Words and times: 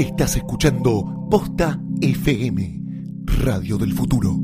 Estás 0.00 0.34
escuchando 0.36 1.26
Posta 1.30 1.78
FM, 2.00 2.80
Radio 3.26 3.76
del 3.76 3.92
Futuro. 3.92 4.34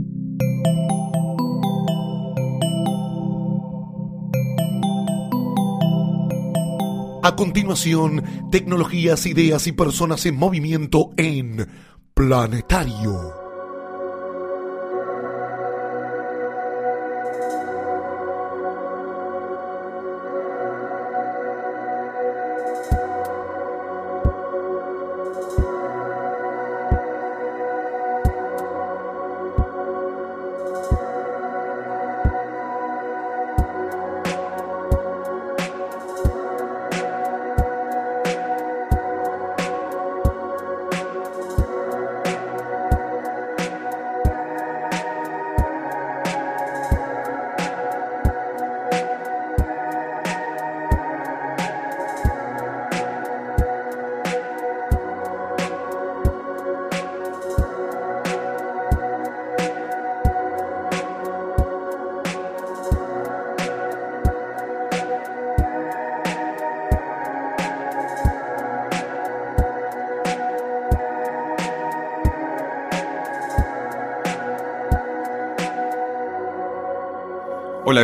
A 7.23 7.35
continuación, 7.37 8.23
tecnologías, 8.51 9.25
ideas 9.25 9.67
y 9.67 9.73
personas 9.73 10.27
en 10.27 10.37
movimiento 10.37 11.13
en 11.17 11.67
Planetario. 12.13 13.46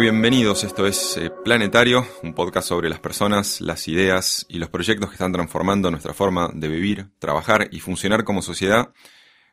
Bienvenidos. 0.02 0.64
Esto 0.64 0.84
es 0.84 1.16
eh, 1.16 1.30
Planetario, 1.44 2.04
un 2.24 2.34
podcast 2.34 2.66
sobre 2.66 2.90
las 2.90 2.98
personas, 2.98 3.60
las 3.60 3.86
ideas 3.86 4.44
y 4.48 4.58
los 4.58 4.68
proyectos 4.68 5.08
que 5.08 5.14
están 5.14 5.32
transformando 5.32 5.92
nuestra 5.92 6.12
forma 6.12 6.50
de 6.52 6.66
vivir, 6.66 7.10
trabajar 7.20 7.68
y 7.70 7.78
funcionar 7.78 8.24
como 8.24 8.42
sociedad, 8.42 8.92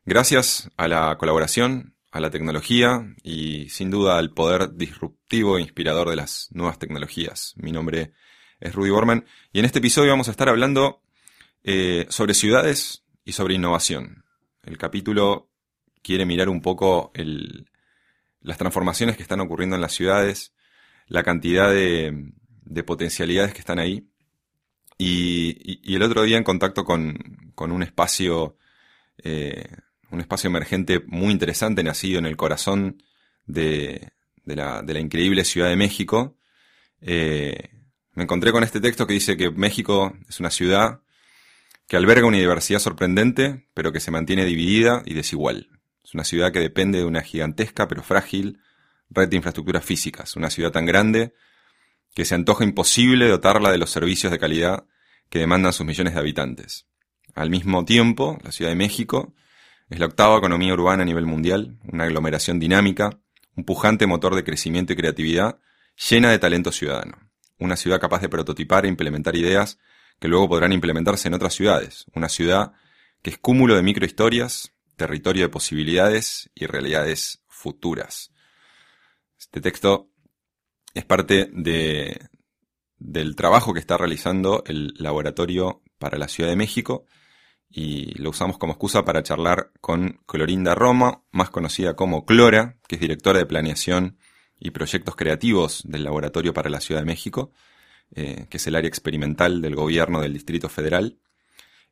gracias 0.05 0.71
a 0.75 0.87
la 0.87 1.15
colaboración, 1.19 1.93
a 2.09 2.19
la 2.19 2.31
tecnología 2.31 3.13
y 3.21 3.69
sin 3.69 3.91
duda 3.91 4.17
al 4.17 4.31
poder 4.31 4.73
disruptivo 4.73 5.59
e 5.59 5.61
inspirador 5.61 6.09
de 6.09 6.15
las 6.15 6.47
nuevas 6.49 6.79
tecnologías. 6.79 7.53
Mi 7.55 7.71
nombre 7.71 8.13
es 8.59 8.73
Rudy 8.73 8.89
Borman 8.89 9.25
y 9.53 9.59
en 9.59 9.65
este 9.65 9.77
episodio 9.77 10.09
vamos 10.09 10.29
a 10.29 10.31
estar 10.31 10.49
hablando 10.49 11.03
eh, 11.63 12.07
sobre 12.09 12.33
ciudades 12.33 13.03
y 13.23 13.33
sobre 13.33 13.53
innovación. 13.53 14.23
El 14.63 14.79
capítulo 14.79 15.51
quiere 16.01 16.25
mirar 16.25 16.49
un 16.49 16.63
poco 16.63 17.11
el, 17.13 17.69
las 18.41 18.57
transformaciones 18.57 19.17
que 19.17 19.23
están 19.23 19.39
ocurriendo 19.41 19.75
en 19.75 19.81
las 19.81 19.93
ciudades, 19.93 20.53
la 21.07 21.23
cantidad 21.23 21.71
de, 21.71 22.31
potencialidades 22.85 23.53
que 23.53 23.59
están 23.59 23.79
ahí. 23.79 24.07
Y, 24.97 25.95
el 25.95 26.03
otro 26.03 26.23
día 26.23 26.37
en 26.37 26.43
contacto 26.43 26.83
con, 26.83 27.17
un 27.57 27.83
espacio, 27.83 28.57
eh, 29.23 29.67
un 30.11 30.21
espacio 30.21 30.49
emergente 30.49 31.01
muy 31.07 31.31
interesante, 31.31 31.83
nacido 31.83 32.19
en 32.19 32.25
el 32.25 32.37
corazón 32.37 33.03
de, 33.45 34.11
la, 34.45 34.83
increíble 34.99 35.43
Ciudad 35.43 35.69
de 35.69 35.75
México, 35.75 36.37
eh, 37.01 37.69
me 38.13 38.23
encontré 38.23 38.51
con 38.51 38.63
este 38.63 38.81
texto 38.81 39.07
que 39.07 39.13
dice 39.13 39.37
que 39.37 39.49
México 39.51 40.13
es 40.27 40.39
una 40.39 40.51
ciudad 40.51 41.01
que 41.87 41.97
alberga 41.97 42.27
una 42.27 42.37
diversidad 42.37 42.79
sorprendente, 42.79 43.67
pero 43.73 43.91
que 43.91 43.99
se 43.99 44.11
mantiene 44.11 44.45
dividida 44.45 45.01
y 45.05 45.15
desigual. 45.15 45.78
Es 46.09 46.15
una 46.15 46.23
ciudad 46.23 46.51
que 46.51 46.59
depende 46.59 46.97
de 46.97 47.05
una 47.05 47.21
gigantesca 47.21 47.87
pero 47.87 48.01
frágil 48.01 48.59
red 49.11 49.29
de 49.29 49.35
infraestructuras 49.35 49.85
físicas. 49.85 50.35
Una 50.35 50.49
ciudad 50.49 50.71
tan 50.71 50.87
grande 50.87 51.35
que 52.15 52.25
se 52.25 52.33
antoja 52.33 52.63
imposible 52.63 53.27
dotarla 53.27 53.69
de 53.69 53.77
los 53.77 53.91
servicios 53.91 54.31
de 54.31 54.39
calidad 54.39 54.87
que 55.29 55.37
demandan 55.37 55.71
sus 55.71 55.85
millones 55.85 56.15
de 56.15 56.19
habitantes. 56.19 56.87
Al 57.35 57.51
mismo 57.51 57.85
tiempo, 57.85 58.39
la 58.43 58.51
Ciudad 58.51 58.71
de 58.71 58.75
México 58.75 59.35
es 59.87 59.99
la 59.99 60.07
octava 60.07 60.39
economía 60.39 60.73
urbana 60.73 61.03
a 61.03 61.05
nivel 61.05 61.27
mundial, 61.27 61.77
una 61.83 62.05
aglomeración 62.05 62.59
dinámica, 62.59 63.19
un 63.55 63.63
pujante 63.63 64.07
motor 64.07 64.33
de 64.33 64.43
crecimiento 64.43 64.93
y 64.93 64.95
creatividad 64.95 65.59
llena 66.09 66.31
de 66.31 66.39
talento 66.39 66.71
ciudadano. 66.71 67.19
Una 67.59 67.75
ciudad 67.75 68.01
capaz 68.01 68.21
de 68.21 68.29
prototipar 68.29 68.85
e 68.85 68.89
implementar 68.89 69.35
ideas 69.35 69.77
que 70.19 70.27
luego 70.27 70.49
podrán 70.49 70.73
implementarse 70.73 71.27
en 71.27 71.35
otras 71.35 71.53
ciudades. 71.53 72.05
Una 72.15 72.29
ciudad 72.29 72.71
que 73.21 73.29
es 73.29 73.37
cúmulo 73.37 73.75
de 73.75 73.83
microhistorias, 73.83 74.73
territorio 74.99 75.45
de 75.45 75.49
posibilidades 75.49 76.51
y 76.53 76.67
realidades 76.67 77.43
futuras. 77.47 78.31
Este 79.39 79.61
texto 79.61 80.11
es 80.93 81.05
parte 81.05 81.49
de, 81.51 82.29
del 82.97 83.35
trabajo 83.35 83.73
que 83.73 83.79
está 83.79 83.97
realizando 83.97 84.63
el 84.67 84.93
Laboratorio 84.97 85.81
para 85.97 86.19
la 86.19 86.27
Ciudad 86.27 86.49
de 86.51 86.55
México 86.55 87.05
y 87.69 88.17
lo 88.19 88.31
usamos 88.31 88.57
como 88.57 88.73
excusa 88.73 89.05
para 89.05 89.23
charlar 89.23 89.71
con 89.79 90.21
Clorinda 90.25 90.75
Roma, 90.75 91.23
más 91.31 91.49
conocida 91.49 91.95
como 91.95 92.25
Clora, 92.25 92.77
que 92.87 92.95
es 92.95 93.01
directora 93.01 93.39
de 93.39 93.45
planeación 93.45 94.17
y 94.59 94.71
proyectos 94.71 95.15
creativos 95.15 95.83
del 95.85 96.03
Laboratorio 96.03 96.53
para 96.53 96.69
la 96.69 96.81
Ciudad 96.81 97.01
de 97.01 97.05
México, 97.05 97.51
eh, 98.15 98.47
que 98.49 98.57
es 98.57 98.67
el 98.67 98.75
área 98.75 98.89
experimental 98.89 99.61
del 99.61 99.75
gobierno 99.75 100.19
del 100.19 100.33
Distrito 100.33 100.67
Federal. 100.67 101.19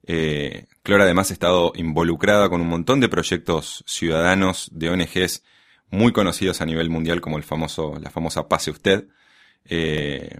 Eh, 0.10 0.68
Clora 0.84 1.04
además 1.04 1.30
ha 1.30 1.34
estado 1.34 1.74
involucrada 1.76 2.48
con 2.50 2.62
un 2.62 2.70
montón 2.70 3.02
de 3.02 3.10
proyectos 3.10 3.84
ciudadanos 3.86 4.70
de 4.72 4.90
ONGs 4.90 5.44
muy 5.90 6.14
conocidos 6.14 6.62
a 6.62 6.66
nivel 6.66 6.90
mundial 6.90 7.20
como 7.20 7.38
el 7.38 7.44
famoso, 7.44 8.00
la 8.02 8.10
famosa 8.10 8.48
Pase 8.48 8.72
Usted. 8.72 9.10
Eh, 9.66 10.40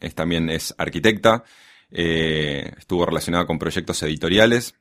es, 0.00 0.14
también 0.14 0.50
es 0.50 0.74
arquitecta, 0.76 1.44
eh, 1.90 2.72
estuvo 2.76 3.06
relacionada 3.06 3.46
con 3.46 3.58
proyectos 3.58 4.02
editoriales 4.02 4.74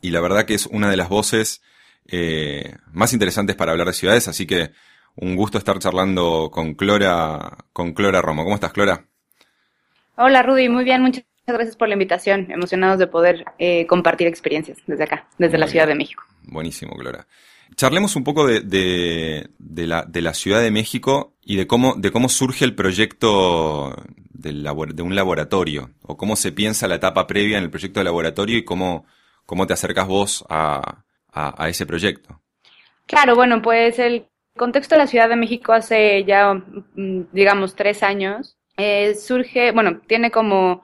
y 0.00 0.10
la 0.10 0.22
verdad 0.22 0.46
que 0.46 0.54
es 0.54 0.64
una 0.66 0.90
de 0.90 0.96
las 0.96 1.10
voces 1.10 1.62
más 2.90 3.12
interesantes 3.12 3.54
para 3.54 3.70
hablar 3.70 3.86
de 3.86 3.92
ciudades, 3.92 4.26
así 4.26 4.44
que 4.44 4.72
un 5.14 5.36
gusto 5.36 5.58
estar 5.58 5.78
charlando 5.78 6.50
con 6.50 6.74
Clora, 6.74 7.58
con 7.72 7.92
Clora 7.92 8.20
Romo. 8.20 8.42
¿Cómo 8.42 8.56
estás, 8.56 8.72
Clora? 8.72 9.04
Hola, 10.16 10.42
Rudy, 10.42 10.68
muy 10.68 10.82
bien, 10.82 11.02
muchas 11.02 11.24
gracias 11.46 11.76
por 11.76 11.88
la 11.88 11.94
invitación. 11.94 12.50
Emocionados 12.50 12.98
de 12.98 13.06
poder 13.06 13.44
eh, 13.58 13.86
compartir 13.86 14.26
experiencias 14.26 14.78
desde 14.86 15.04
acá, 15.04 15.28
desde 15.38 15.58
la 15.58 15.68
Ciudad 15.68 15.86
de 15.86 15.94
México. 15.94 16.22
Buenísimo, 16.42 16.94
Clara. 16.96 17.26
Charlemos 17.76 18.16
un 18.16 18.24
poco 18.24 18.46
de, 18.46 18.60
de, 18.60 19.86
la, 19.86 20.04
de, 20.04 20.22
la, 20.22 20.34
Ciudad 20.34 20.60
de 20.60 20.70
México 20.70 21.34
y 21.42 21.56
de 21.56 21.66
cómo, 21.66 21.94
de 21.94 22.10
cómo 22.10 22.28
surge 22.28 22.64
el 22.64 22.74
proyecto 22.74 23.94
de 24.32 25.02
un 25.02 25.14
laboratorio, 25.14 25.90
o 26.02 26.16
cómo 26.16 26.34
se 26.34 26.50
piensa 26.52 26.88
la 26.88 26.96
etapa 26.96 27.26
previa 27.26 27.58
en 27.58 27.64
el 27.64 27.70
proyecto 27.70 28.00
de 28.00 28.04
laboratorio 28.04 28.58
y 28.58 28.64
cómo, 28.64 29.06
cómo 29.46 29.66
te 29.66 29.74
acercas 29.74 30.06
vos 30.08 30.44
a, 30.48 31.04
a, 31.32 31.68
ese 31.68 31.86
proyecto. 31.86 32.40
Claro, 33.06 33.34
bueno, 33.34 33.62
pues 33.62 33.98
el 33.98 34.26
contexto 34.56 34.94
de 34.94 35.00
la 35.00 35.06
Ciudad 35.06 35.28
de 35.28 35.36
México 35.36 35.72
hace 35.72 36.24
ya, 36.24 36.54
mm, 36.54 37.22
digamos, 37.32 37.74
tres 37.74 38.02
años, 38.02 38.56
eh, 38.76 39.14
surge, 39.14 39.72
bueno, 39.72 40.00
tiene 40.06 40.30
como 40.30 40.82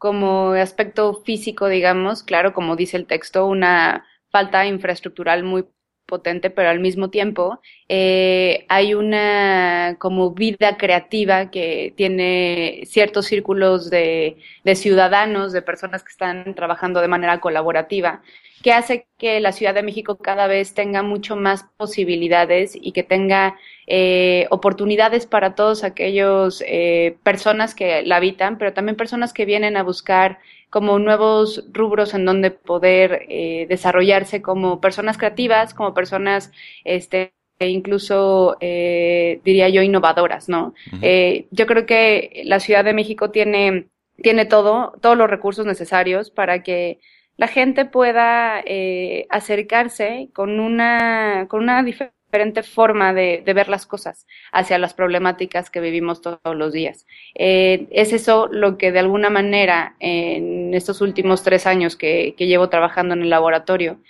como 0.00 0.52
aspecto 0.52 1.22
físico, 1.24 1.68
digamos, 1.68 2.22
claro, 2.22 2.54
como 2.54 2.74
dice 2.74 2.96
el 2.96 3.06
texto, 3.06 3.46
una 3.46 4.06
falta 4.30 4.66
infraestructural 4.66 5.44
muy 5.44 5.66
potente, 6.10 6.50
pero 6.50 6.68
al 6.68 6.80
mismo 6.80 7.08
tiempo 7.08 7.60
eh, 7.88 8.66
hay 8.68 8.94
una 8.94 9.96
como 9.98 10.32
vida 10.32 10.76
creativa 10.76 11.50
que 11.50 11.94
tiene 11.96 12.82
ciertos 12.84 13.26
círculos 13.26 13.88
de, 13.88 14.36
ciudadanos, 14.74 15.52
de 15.52 15.62
personas 15.62 16.02
que 16.02 16.10
están 16.10 16.54
trabajando 16.54 17.00
de 17.00 17.08
manera 17.08 17.40
colaborativa 17.40 18.20
que 18.62 18.72
hace 18.74 19.06
que 19.16 19.40
la 19.40 19.52
Ciudad 19.52 19.72
de 19.72 19.82
México 19.82 20.18
cada 20.18 20.46
vez 20.46 20.74
tenga 20.74 21.02
mucho 21.02 21.34
más 21.34 21.64
posibilidades 21.78 22.76
y 22.78 22.92
que 22.92 23.02
tenga 23.02 23.56
eh, 23.86 24.46
oportunidades 24.50 25.24
para 25.24 25.54
todos 25.54 25.82
aquellos 25.82 26.62
eh, 26.66 27.16
personas 27.22 27.74
que 27.74 28.02
la 28.02 28.16
habitan, 28.16 28.58
pero 28.58 28.74
también 28.74 28.96
personas 28.96 29.32
que 29.32 29.46
vienen 29.46 29.78
a 29.78 29.82
buscar 29.82 30.40
como 30.70 30.98
nuevos 30.98 31.64
rubros 31.72 32.14
en 32.14 32.24
donde 32.24 32.50
poder 32.50 33.26
eh, 33.28 33.66
desarrollarse 33.68 34.40
como 34.40 34.80
personas 34.80 35.18
creativas, 35.18 35.74
como 35.74 35.94
personas 35.94 36.52
este 36.84 37.32
e 37.58 37.68
incluso 37.68 38.56
eh, 38.60 39.40
diría 39.44 39.68
yo 39.68 39.82
innovadoras, 39.82 40.48
¿no? 40.48 40.72
eh, 41.02 41.46
yo 41.50 41.66
creo 41.66 41.84
que 41.84 42.40
la 42.46 42.58
Ciudad 42.58 42.84
de 42.84 42.94
México 42.94 43.30
tiene 43.30 43.90
tiene 44.22 44.44
todo, 44.46 44.92
todos 45.00 45.16
los 45.16 45.30
recursos 45.30 45.66
necesarios 45.66 46.30
para 46.30 46.62
que 46.62 47.00
la 47.36 47.48
gente 47.48 47.86
pueda 47.86 48.60
eh, 48.64 49.26
acercarse 49.30 50.28
con 50.34 50.60
una, 50.60 51.46
con 51.48 51.62
una 51.62 51.82
diferente 51.82 52.14
forma 52.62 53.12
de, 53.12 53.42
ver 53.46 53.68
las 53.68 53.86
cosas 53.86 54.26
hacia 54.52 54.78
las 54.78 54.94
problemáticas 54.94 55.70
que 55.70 55.80
vivimos 55.80 56.20
todos 56.20 56.56
los 56.56 56.72
días. 56.72 57.06
Eh, 57.34 57.86
es 57.90 58.12
eso 58.12 58.48
lo 58.50 58.78
que 58.78 58.92
de 58.92 59.00
alguna 59.00 59.30
manera 59.30 59.96
en 60.00 60.74
estos 60.74 61.00
últimos 61.00 61.42
tres 61.42 61.66
años 61.66 61.96
que, 61.96 62.34
llevo 62.38 62.68
trabajando 62.68 63.14
en 63.14 63.22
el 63.22 63.30
laboratorio 63.30 64.00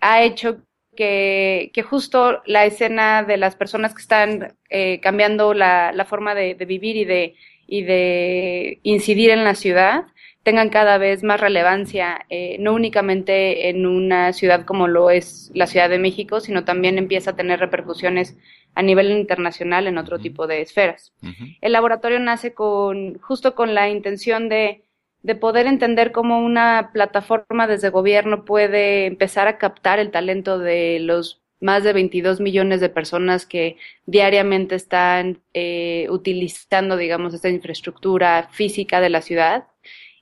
ha 0.00 0.22
hecho 0.22 0.58
que, 0.96 1.70
justo 1.88 2.42
la 2.46 2.64
escena 2.64 3.22
de 3.22 3.36
las 3.36 3.54
personas 3.54 3.94
que 3.94 4.02
están 4.02 4.56
eh, 4.70 5.00
cambiando 5.00 5.52
la, 5.54 6.06
forma 6.08 6.34
de, 6.34 6.54
de, 6.54 6.64
vivir 6.64 6.96
y 6.96 7.04
de, 7.04 7.34
y 7.66 7.82
de 7.82 8.80
incidir 8.82 9.30
en 9.30 9.44
la 9.44 9.54
ciudad 9.54 10.04
tengan 10.46 10.68
cada 10.68 10.96
vez 10.96 11.24
más 11.24 11.40
relevancia, 11.40 12.24
eh, 12.28 12.56
no 12.60 12.72
únicamente 12.72 13.68
en 13.68 13.84
una 13.84 14.32
ciudad 14.32 14.64
como 14.64 14.86
lo 14.86 15.10
es 15.10 15.50
la 15.54 15.66
Ciudad 15.66 15.90
de 15.90 15.98
México, 15.98 16.38
sino 16.38 16.64
también 16.64 16.98
empieza 16.98 17.32
a 17.32 17.36
tener 17.36 17.58
repercusiones 17.58 18.36
a 18.76 18.82
nivel 18.82 19.10
internacional 19.10 19.88
en 19.88 19.98
otro 19.98 20.20
tipo 20.20 20.46
de 20.46 20.62
esferas. 20.62 21.12
El 21.60 21.72
laboratorio 21.72 22.20
nace 22.20 22.54
con, 22.54 23.18
justo 23.18 23.56
con 23.56 23.74
la 23.74 23.88
intención 23.88 24.48
de, 24.48 24.84
de 25.24 25.34
poder 25.34 25.66
entender 25.66 26.12
cómo 26.12 26.38
una 26.38 26.90
plataforma 26.92 27.66
desde 27.66 27.90
gobierno 27.90 28.44
puede 28.44 29.06
empezar 29.06 29.48
a 29.48 29.58
captar 29.58 29.98
el 29.98 30.12
talento 30.12 30.60
de 30.60 31.00
los 31.00 31.42
más 31.58 31.82
de 31.82 31.92
22 31.92 32.38
millones 32.38 32.80
de 32.80 32.88
personas 32.88 33.46
que 33.46 33.78
diariamente 34.04 34.76
están 34.76 35.40
eh, 35.54 36.06
utilizando, 36.08 36.96
digamos, 36.96 37.34
esta 37.34 37.48
infraestructura 37.48 38.48
física 38.52 39.00
de 39.00 39.10
la 39.10 39.22
ciudad 39.22 39.64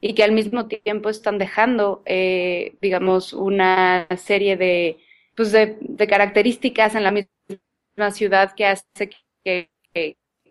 y 0.06 0.12
que 0.12 0.22
al 0.22 0.32
mismo 0.32 0.66
tiempo 0.66 1.08
están 1.08 1.38
dejando, 1.38 2.02
eh, 2.04 2.76
digamos, 2.82 3.32
una 3.32 4.06
serie 4.18 4.54
de, 4.58 4.98
pues 5.34 5.50
de, 5.50 6.06
características 6.06 6.94
en 6.94 7.04
la 7.04 7.10
misma 7.10 8.10
ciudad 8.10 8.52
que 8.54 8.66
hace 8.66 9.08
que, 9.42 9.70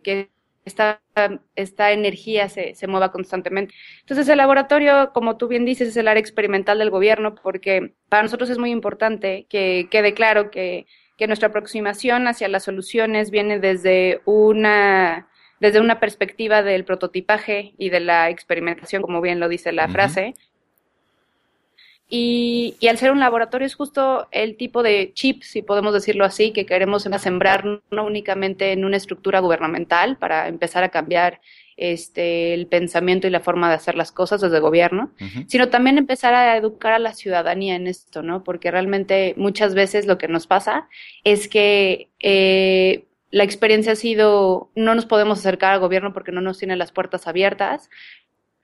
que, 0.01 0.31
esta, 0.65 1.03
esta, 1.55 1.91
energía 1.91 2.49
se, 2.49 2.73
se, 2.73 2.87
mueva 2.87 3.11
constantemente. 3.11 3.75
Entonces, 3.99 4.27
el 4.27 4.37
laboratorio, 4.37 5.11
como 5.13 5.37
tú 5.37 5.47
bien 5.47 5.65
dices, 5.65 5.89
es 5.89 5.97
el 5.97 6.07
área 6.07 6.21
experimental 6.21 6.79
del 6.79 6.89
gobierno, 6.89 7.35
porque 7.35 7.93
para 8.09 8.23
nosotros 8.23 8.49
es 8.49 8.57
muy 8.57 8.71
importante 8.71 9.45
que 9.49 9.87
quede 9.91 10.15
claro 10.15 10.49
que, 10.49 10.87
que 11.15 11.27
nuestra 11.27 11.49
aproximación 11.49 12.27
hacia 12.27 12.47
las 12.47 12.63
soluciones 12.63 13.29
viene 13.29 13.59
desde 13.59 14.19
una 14.25 15.27
desde 15.59 15.79
una 15.79 15.99
perspectiva 15.99 16.63
del 16.63 16.85
prototipaje 16.85 17.73
y 17.77 17.89
de 17.89 17.99
la 17.99 18.29
experimentación, 18.29 19.01
como 19.01 19.21
bien 19.21 19.39
lo 19.39 19.47
dice 19.49 19.71
la 19.71 19.87
frase. 19.87 20.33
Y, 22.15 22.75
al 22.87 22.97
ser 22.99 23.11
un 23.11 23.19
laboratorio 23.19 23.65
es 23.65 23.73
justo 23.73 24.27
el 24.31 24.55
tipo 24.55 24.83
de 24.83 25.13
chip, 25.13 25.41
si 25.41 25.63
podemos 25.63 25.93
decirlo 25.93 26.25
así, 26.25 26.51
que 26.51 26.65
queremos 26.65 27.03
sembrar 27.03 27.65
no 27.65 28.05
únicamente 28.05 28.71
en 28.71 28.85
una 28.85 28.97
estructura 28.97 29.39
gubernamental 29.39 30.17
para 30.17 30.47
empezar 30.47 30.83
a 30.83 30.89
cambiar 30.89 31.41
este, 31.75 32.53
el 32.53 32.67
pensamiento 32.67 33.25
y 33.25 33.31
la 33.31 33.39
forma 33.39 33.67
de 33.69 33.75
hacer 33.75 33.95
las 33.95 34.11
cosas 34.11 34.41
desde 34.41 34.57
el 34.57 34.61
gobierno, 34.61 35.11
sino 35.47 35.69
también 35.69 35.97
empezar 35.97 36.35
a 36.35 36.55
educar 36.55 36.93
a 36.93 36.99
la 36.99 37.13
ciudadanía 37.13 37.75
en 37.75 37.87
esto, 37.87 38.21
¿no? 38.21 38.43
Porque 38.43 38.69
realmente 38.69 39.33
muchas 39.37 39.73
veces 39.73 40.05
lo 40.05 40.19
que 40.19 40.27
nos 40.27 40.45
pasa 40.45 40.87
es 41.23 41.47
que 41.47 42.09
eh, 42.19 43.05
la 43.33 43.43
experiencia 43.43 43.93
ha 43.93 43.95
sido, 43.95 44.71
no 44.75 44.93
nos 44.93 45.07
podemos 45.07 45.39
acercar 45.39 45.73
al 45.73 45.79
gobierno 45.79 46.13
porque 46.13 46.31
no 46.31 46.39
nos 46.39 46.59
tiene 46.59 46.75
las 46.75 46.91
puertas 46.91 47.25
abiertas, 47.25 47.89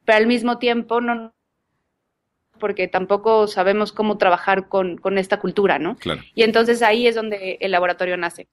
pero 0.06 0.20
al 0.20 0.28
mismo 0.28 0.60
tiempo 0.60 1.02
no 1.02 1.34
porque 2.60 2.88
tampoco 2.88 3.48
sabemos 3.48 3.92
cómo 3.92 4.20
trabajar 4.20 4.68
con, 4.70 5.00
esta 5.18 5.40
cultura, 5.40 5.80
¿no? 5.80 5.96
Claro. 5.96 6.22
Y 6.36 6.44
entonces 6.44 6.84
ahí 6.84 7.08
es 7.08 7.16
donde 7.16 7.58
el 7.62 7.72
laboratorio 7.72 8.16
nace. 8.16 8.48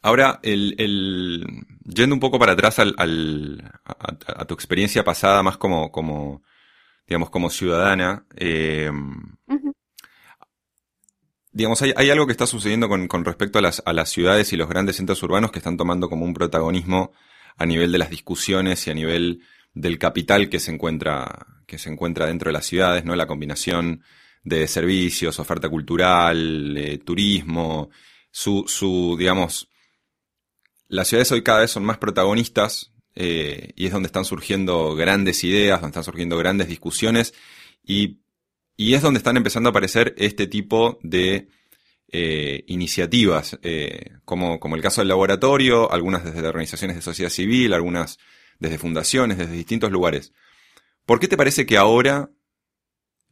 Ahora, 0.00 0.38
el, 0.44 1.44
yendo 1.82 2.14
un 2.14 2.20
poco 2.20 2.38
para 2.38 2.52
atrás 2.52 2.78
al, 2.78 2.94
a, 3.84 4.44
tu 4.44 4.54
experiencia 4.54 5.02
pasada, 5.02 5.42
más 5.42 5.56
como, 5.56 5.90
como 5.90 6.44
digamos, 7.08 7.30
como 7.30 7.50
ciudadana, 7.50 8.26
eh, 8.36 8.92
digamos, 11.56 11.80
hay, 11.80 11.94
hay, 11.96 12.10
algo 12.10 12.26
que 12.26 12.32
está 12.32 12.46
sucediendo 12.46 12.86
con, 12.86 13.08
con 13.08 13.24
respecto 13.24 13.58
a 13.58 13.62
las, 13.62 13.82
a 13.86 13.94
las 13.94 14.10
ciudades 14.10 14.52
y 14.52 14.58
los 14.58 14.68
grandes 14.68 14.96
centros 14.96 15.22
urbanos 15.22 15.50
que 15.50 15.58
están 15.58 15.78
tomando 15.78 16.10
como 16.10 16.26
un 16.26 16.34
protagonismo 16.34 17.12
a 17.56 17.64
nivel 17.64 17.90
de 17.92 17.96
las 17.96 18.10
discusiones 18.10 18.86
y 18.86 18.90
a 18.90 18.94
nivel 18.94 19.40
del 19.72 19.98
capital 19.98 20.50
que 20.50 20.60
se 20.60 20.70
encuentra, 20.70 21.46
que 21.66 21.78
se 21.78 21.88
encuentra 21.88 22.26
dentro 22.26 22.50
de 22.50 22.52
las 22.52 22.66
ciudades, 22.66 23.06
¿no? 23.06 23.16
La 23.16 23.26
combinación 23.26 24.02
de 24.44 24.68
servicios, 24.68 25.38
oferta 25.38 25.70
cultural, 25.70 26.76
eh, 26.76 26.98
turismo, 26.98 27.88
su, 28.30 28.64
su, 28.68 29.16
digamos, 29.18 29.70
las 30.88 31.08
ciudades 31.08 31.32
hoy 31.32 31.42
cada 31.42 31.60
vez 31.60 31.70
son 31.70 31.86
más 31.86 31.96
protagonistas 31.96 32.92
eh, 33.14 33.72
y 33.76 33.86
es 33.86 33.92
donde 33.92 34.08
están 34.08 34.26
surgiendo 34.26 34.94
grandes 34.94 35.42
ideas, 35.42 35.80
donde 35.80 35.92
están 35.92 36.04
surgiendo 36.04 36.36
grandes 36.36 36.68
discusiones 36.68 37.32
y 37.82 38.18
y 38.76 38.94
es 38.94 39.02
donde 39.02 39.18
están 39.18 39.36
empezando 39.36 39.68
a 39.68 39.70
aparecer 39.70 40.14
este 40.18 40.46
tipo 40.46 40.98
de 41.02 41.48
eh, 42.08 42.64
iniciativas, 42.66 43.58
eh, 43.62 44.18
como, 44.24 44.60
como 44.60 44.76
el 44.76 44.82
caso 44.82 45.00
del 45.00 45.08
laboratorio, 45.08 45.90
algunas 45.90 46.24
desde 46.24 46.46
organizaciones 46.46 46.96
de 46.96 47.02
sociedad 47.02 47.30
civil, 47.30 47.72
algunas 47.72 48.18
desde 48.58 48.78
fundaciones, 48.78 49.38
desde 49.38 49.52
distintos 49.52 49.90
lugares. 49.90 50.32
¿Por 51.04 51.20
qué 51.20 51.28
te 51.28 51.36
parece 51.36 51.66
que 51.66 51.78
ahora 51.78 52.30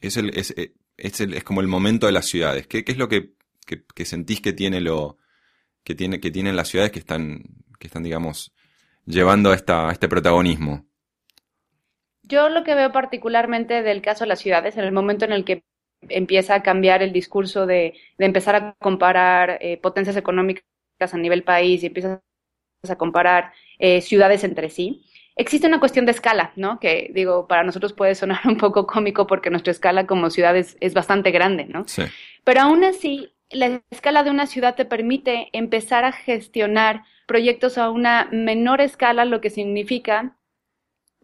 es, 0.01 0.17
el, 0.17 0.37
es, 0.37 0.55
eh, 0.57 0.75
es, 0.97 1.21
el, 1.21 1.35
es 1.35 1.45
como 1.45 1.61
el 1.61 1.69
momento 1.69 2.07
de 2.07 2.13
las 2.13 2.27
ciudades? 2.27 2.67
¿Qué, 2.67 2.85
qué 2.85 2.93
es 2.93 2.99
lo 2.99 3.09
que, 3.09 3.35
que, 3.67 3.85
que, 3.95 4.05
sentís 4.05 4.41
que 4.41 4.53
tiene 4.53 4.81
lo 4.81 5.19
que 5.83 5.95
tiene 5.95 6.19
que 6.21 6.31
tienen 6.31 6.57
las 6.57 6.69
ciudades 6.69 6.93
que 6.93 6.99
están 6.99 7.43
que 7.79 7.89
están 7.89 8.03
digamos 8.03 8.55
llevando 9.05 9.51
a, 9.51 9.55
esta, 9.55 9.89
a 9.89 9.93
este 9.93 10.09
protagonismo? 10.09 10.87
Yo 12.27 12.49
lo 12.49 12.65
que 12.65 12.75
veo 12.75 12.93
particularmente 12.93 13.83
del 13.83 14.03
caso 14.03 14.25
de 14.25 14.29
las 14.29 14.41
ciudades, 14.41 14.77
en 14.77 14.85
el 14.85 14.93
momento 14.93 15.25
en 15.25 15.33
el 15.33 15.45
que 15.45 15.63
empieza 16.09 16.55
a 16.55 16.63
cambiar 16.63 17.03
el 17.03 17.13
discurso 17.13 17.67
de, 17.67 17.95
empezar 18.19 18.57
a 18.57 18.75
comparar 18.81 19.59
eh, 19.61 19.79
potencias 19.79 20.17
económicas 20.17 20.65
a 21.13 21.19
nivel 21.19 21.43
país 21.43 21.83
y 21.83 21.87
empiezas 21.87 22.21
a 22.89 22.97
comparar 22.97 23.53
eh, 23.79 24.01
ciudades 24.01 24.45
entre 24.45 24.71
sí, 24.71 25.05
existe 25.37 25.67
una 25.67 25.81
cuestión 25.81 26.07
de 26.07 26.13
escala, 26.13 26.53
¿no? 26.57 26.79
Que 26.79 27.11
digo, 27.13 27.47
para 27.49 27.65
nosotros 27.65 27.93
puede 27.93 28.15
sonar 28.15 28.41
un 28.45 28.57
poco 28.57 28.87
cómico 28.87 29.27
porque 29.27 29.51
nuestra 29.51 29.73
escala 29.73 30.07
como 30.07 30.31
ciudad 30.31 30.57
es, 30.57 30.77
es 30.81 30.95
bastante 30.95 31.31
grande, 31.31 31.67
¿no? 31.67 31.85
Sí. 31.87 32.03
Pero 32.45 32.63
aún 32.63 32.85
así, 32.85 33.33
la 33.51 33.83
escala 33.91 34.23
de 34.23 34.31
una 34.31 34.47
ciudad 34.47 34.75
te 34.75 34.85
permite 34.85 35.49
empezar 35.53 36.05
a 36.05 36.13
gestionar 36.13 37.05
proyectos 37.27 37.79
a 37.79 37.91
una 37.91 38.29
menor 38.33 38.81
escala, 38.81 39.25
lo 39.25 39.41
que 39.41 39.51
significa 39.51 40.37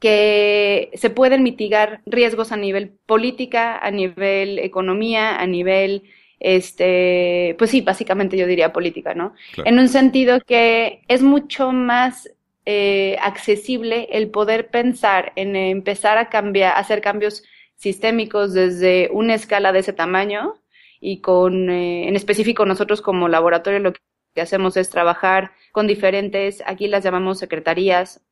que 0.00 0.90
se 0.94 1.10
pueden 1.10 1.42
mitigar 1.42 2.00
riesgos 2.06 2.52
a 2.52 2.56
nivel 2.56 2.90
política, 3.06 3.78
a 3.78 3.90
nivel 3.90 4.58
economía, 4.58 5.38
a 5.38 5.46
nivel, 5.46 6.04
este, 6.40 7.54
pues 7.58 7.70
sí, 7.70 7.82
básicamente 7.82 8.36
yo 8.36 8.46
diría 8.46 8.72
política, 8.72 9.14
¿no? 9.14 9.34
En 9.64 9.78
un 9.78 9.88
sentido 9.88 10.40
que 10.40 11.02
es 11.08 11.22
mucho 11.22 11.72
más 11.72 12.30
eh, 12.66 13.16
accesible 13.20 14.08
el 14.12 14.30
poder 14.30 14.70
pensar 14.70 15.32
en 15.36 15.54
empezar 15.54 16.18
a 16.18 16.28
cambiar, 16.28 16.76
hacer 16.76 17.00
cambios 17.00 17.44
sistémicos 17.76 18.52
desde 18.52 19.08
una 19.12 19.34
escala 19.34 19.72
de 19.72 19.80
ese 19.80 19.92
tamaño 19.92 20.54
y 21.00 21.20
con, 21.20 21.70
eh, 21.70 22.08
en 22.08 22.16
específico 22.16 22.66
nosotros 22.66 23.00
como 23.00 23.28
laboratorio 23.28 23.78
lo 23.78 23.92
que 23.92 24.40
hacemos 24.40 24.76
es 24.76 24.90
trabajar 24.90 25.52
con 25.72 25.86
diferentes, 25.86 26.62
aquí 26.66 26.88
las 26.88 27.02
llamamos 27.04 27.38
secretarías 27.38 28.22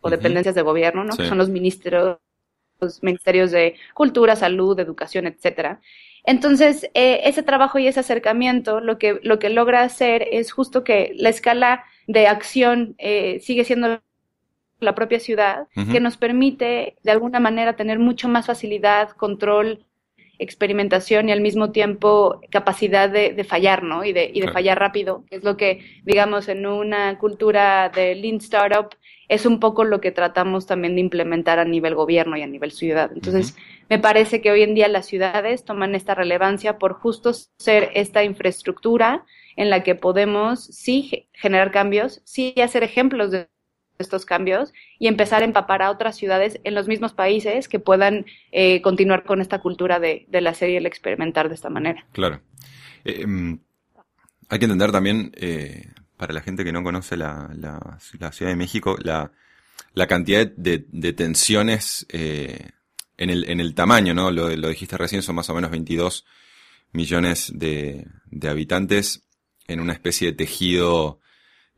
o 0.00 0.10
dependencias 0.10 0.54
de 0.54 0.62
gobierno, 0.62 1.04
¿no? 1.04 1.16
Que 1.16 1.26
son 1.26 1.38
los 1.38 1.48
ministerios, 1.48 2.18
los 2.80 3.02
ministerios 3.02 3.50
de 3.50 3.76
cultura, 3.94 4.36
salud, 4.36 4.78
educación, 4.78 5.26
etcétera. 5.26 5.80
Entonces, 6.24 6.84
eh, 6.94 7.20
ese 7.24 7.42
trabajo 7.42 7.78
y 7.78 7.86
ese 7.86 8.00
acercamiento 8.00 8.80
lo 8.80 8.98
que, 8.98 9.20
lo 9.22 9.38
que 9.38 9.48
logra 9.48 9.82
hacer 9.82 10.26
es 10.30 10.52
justo 10.52 10.84
que 10.84 11.12
la 11.16 11.30
escala 11.30 11.84
de 12.06 12.26
acción 12.26 12.94
eh, 12.98 13.40
sigue 13.40 13.64
siendo 13.64 14.00
la 14.80 14.94
propia 14.94 15.20
ciudad, 15.20 15.68
que 15.92 16.00
nos 16.00 16.16
permite 16.16 16.96
de 17.02 17.10
alguna 17.10 17.38
manera 17.38 17.76
tener 17.76 17.98
mucho 17.98 18.28
más 18.28 18.46
facilidad, 18.46 19.10
control, 19.10 19.84
experimentación 20.38 21.28
y 21.28 21.32
al 21.32 21.42
mismo 21.42 21.70
tiempo 21.70 22.40
capacidad 22.50 23.10
de, 23.10 23.44
fallar, 23.44 23.82
¿no? 23.82 24.04
Y 24.04 24.14
de, 24.14 24.30
y 24.32 24.40
de 24.40 24.50
fallar 24.50 24.78
rápido, 24.78 25.24
que 25.28 25.36
es 25.36 25.44
lo 25.44 25.58
que, 25.58 25.84
digamos, 26.04 26.48
en 26.48 26.66
una 26.66 27.18
cultura 27.18 27.90
de 27.90 28.14
lean 28.14 28.36
startup 28.36 28.94
es 29.30 29.46
un 29.46 29.60
poco 29.60 29.84
lo 29.84 30.00
que 30.00 30.10
tratamos 30.10 30.66
también 30.66 30.96
de 30.96 31.00
implementar 31.00 31.60
a 31.60 31.64
nivel 31.64 31.94
gobierno 31.94 32.36
y 32.36 32.42
a 32.42 32.48
nivel 32.48 32.72
ciudad. 32.72 33.12
Entonces, 33.14 33.56
me 33.88 34.00
parece 34.00 34.40
que 34.40 34.50
hoy 34.50 34.62
en 34.62 34.74
día 34.74 34.88
las 34.88 35.06
ciudades 35.06 35.64
toman 35.64 35.94
esta 35.94 36.16
relevancia 36.16 36.78
por 36.78 36.94
justo 36.94 37.32
ser 37.32 37.90
esta 37.94 38.24
infraestructura 38.24 39.24
en 39.54 39.70
la 39.70 39.84
que 39.84 39.94
podemos 39.94 40.64
sí 40.64 41.28
generar 41.32 41.70
cambios, 41.70 42.20
sí 42.24 42.54
hacer 42.60 42.82
ejemplos 42.82 43.30
de, 43.30 43.48
estos 43.98 44.24
cambios 44.24 44.72
y 44.98 45.08
empezar 45.08 45.42
a 45.42 45.44
empapar 45.44 45.82
a 45.82 45.90
otras 45.90 46.16
ciudades 46.16 46.58
en 46.64 46.74
los 46.74 46.88
mismos 46.88 47.12
países 47.12 47.68
que 47.68 47.78
puedan 47.78 48.24
eh, 48.50 48.80
continuar 48.80 49.24
con 49.24 49.42
esta 49.42 49.60
cultura 49.60 50.00
de, 50.00 50.24
de 50.28 50.40
la 50.40 50.54
serie 50.54 50.76
y 50.76 50.78
el 50.78 50.86
experimentar 50.86 51.50
de 51.50 51.54
esta 51.54 51.68
manera. 51.68 52.06
Claro. 52.12 52.40
Eh, 53.04 53.20
em, 53.22 53.60
hay 54.48 54.58
que 54.58 54.64
entender 54.64 54.90
también, 54.90 55.32
eh, 55.36 55.84
para 56.20 56.34
la 56.34 56.42
gente 56.42 56.64
que 56.64 56.72
no 56.72 56.82
conoce 56.82 57.16
la, 57.16 57.48
la, 57.56 57.98
la 58.18 58.30
Ciudad 58.30 58.50
de 58.50 58.56
México, 58.56 58.94
la, 59.02 59.32
la 59.94 60.06
cantidad 60.06 60.46
de, 60.46 60.84
de 60.92 61.14
tensiones 61.14 62.04
eh, 62.10 62.72
en, 63.16 63.30
el, 63.30 63.48
en 63.48 63.58
el 63.58 63.74
tamaño, 63.74 64.12
¿no? 64.12 64.30
Lo, 64.30 64.54
lo 64.54 64.68
dijiste 64.68 64.98
recién, 64.98 65.22
son 65.22 65.36
más 65.36 65.48
o 65.48 65.54
menos 65.54 65.70
22 65.70 66.26
millones 66.92 67.50
de, 67.54 68.06
de 68.26 68.48
habitantes 68.50 69.22
en 69.66 69.80
una 69.80 69.94
especie 69.94 70.26
de 70.26 70.34
tejido, 70.34 71.20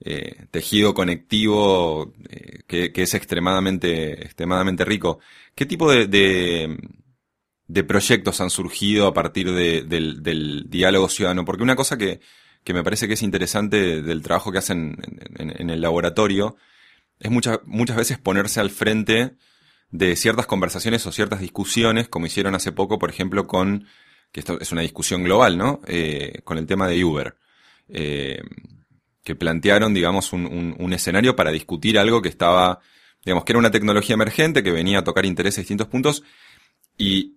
eh, 0.01 0.47
tejido 0.51 0.93
conectivo 0.93 2.13
eh, 2.29 2.65
que, 2.67 2.93
que, 2.93 3.03
es 3.03 3.15
extremadamente, 3.15 4.25
extremadamente 4.25 4.85
rico. 4.85 5.21
¿Qué 5.55 5.67
tipo 5.67 5.89
de, 5.89 6.09
de, 6.09 6.79
de 7.69 7.85
proyectos 7.85 8.41
han 8.41 8.51
surgido 8.51 9.07
a 9.07 9.15
partir 9.15 9.53
de, 9.53 9.83
del, 9.83 10.21
del, 10.21 10.69
diálogo 10.69 11.09
ciudadano? 11.09 11.45
Porque 11.45 11.63
una 11.63 11.77
cosa 11.77 11.97
que, 11.97 12.19
que 12.65 12.75
me 12.75 12.85
parece 12.85 13.09
que 13.09 13.15
es 13.15 13.23
interesante 13.23 14.03
del 14.03 14.23
trabajo 14.23 14.53
que 14.53 14.59
hacen 14.59 14.97
en, 15.37 15.71
el 15.71 15.81
laboratorio 15.81 16.57
es 17.19 17.31
muchas, 17.31 17.61
muchas 17.65 17.97
veces 17.97 18.19
ponerse 18.19 18.61
al 18.61 18.71
frente 18.71 19.37
de 19.91 20.17
ciertas 20.17 20.47
conversaciones 20.47 21.07
o 21.07 21.13
ciertas 21.13 21.41
discusiones, 21.41 22.09
como 22.09 22.27
hicieron 22.27 22.55
hace 22.55 22.73
poco, 22.73 22.99
por 22.99 23.11
ejemplo, 23.11 23.47
con, 23.47 23.87
que 24.33 24.41
esto 24.41 24.59
es 24.61 24.73
una 24.73 24.83
discusión 24.83 25.23
global, 25.23 25.59
¿no? 25.59 25.81
Eh, 25.87 26.41
con 26.45 26.59
el 26.59 26.67
tema 26.67 26.89
de 26.89 27.05
Uber. 27.05 27.37
Eh, 27.89 28.43
que 29.23 29.37
plantearon, 29.37 29.95
digamos, 29.95 30.33
un, 30.33 30.75
un, 30.77 30.93
escenario 30.93 31.37
para 31.37 31.53
discutir 31.53 31.97
algo 31.97 32.23
que 32.23 32.29
estaba, 32.29 32.81
digamos, 33.25 33.45
que 33.45 33.53
era 33.53 33.59
una 33.61 33.71
tecnología 33.71 34.15
emergente, 34.15 34.65
que 34.65 34.73
venía 34.73 35.01
a 35.01 35.05
tocar 35.05 35.27
intereses 35.27 35.59
distintos 35.59 35.87
puntos, 35.87 36.25
y, 36.99 37.37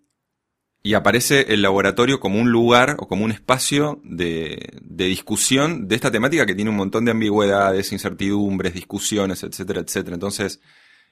y 0.86 0.94
aparece 0.94 1.52
el 1.52 1.64
laboratorio 1.64 2.20
como 2.20 2.40
un 2.40 2.52
lugar 2.52 2.98
o 3.00 3.08
como 3.08 3.26
un 3.26 3.32
espacio 3.32 4.00
de, 4.04 4.70
discusión 4.84 5.88
de 5.88 5.96
esta 5.96 6.12
temática 6.12 6.46
que 6.46 6.54
tiene 6.54 6.70
un 6.70 6.78
montón 6.78 7.06
de 7.06 7.10
ambigüedades, 7.10 7.92
incertidumbres, 7.92 8.76
discusiones, 8.76 9.42
etcétera, 9.42 9.82
etcétera. 9.82 10.14
Entonces, 10.14 10.62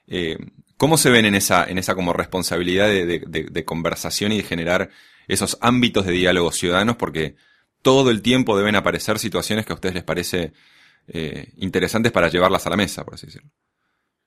eh, 0.06 0.38
¿cómo 0.78 0.96
se 0.96 1.10
ven 1.10 1.26
en 1.26 1.34
esa, 1.34 1.66
en 1.66 1.80
esa 1.80 1.96
como 1.96 2.14
responsabilidad 2.14 2.88
de, 2.88 3.66
conversación 3.66 4.32
y 4.34 4.38
de 4.38 4.44
generar 4.44 4.92
esos 5.28 5.58
ámbitos 5.60 6.06
de 6.06 6.12
diálogo 6.12 6.52
ciudadanos? 6.52 6.98
Porque 6.98 7.36
todo 7.82 8.12
el 8.12 8.22
tiempo 8.22 8.56
deben 8.56 8.76
aparecer 8.76 9.18
situaciones 9.18 9.66
que 9.66 9.74
a 9.74 9.76
ustedes 9.76 9.96
les 9.96 10.04
parece 10.04 10.54
eh, 11.08 11.52
interesantes 11.58 12.12
para 12.12 12.30
llevarlas 12.30 12.68
a 12.68 12.70
la 12.70 12.78
mesa, 12.78 13.04
por 13.04 13.16
así 13.16 13.26
decirlo. 13.26 13.50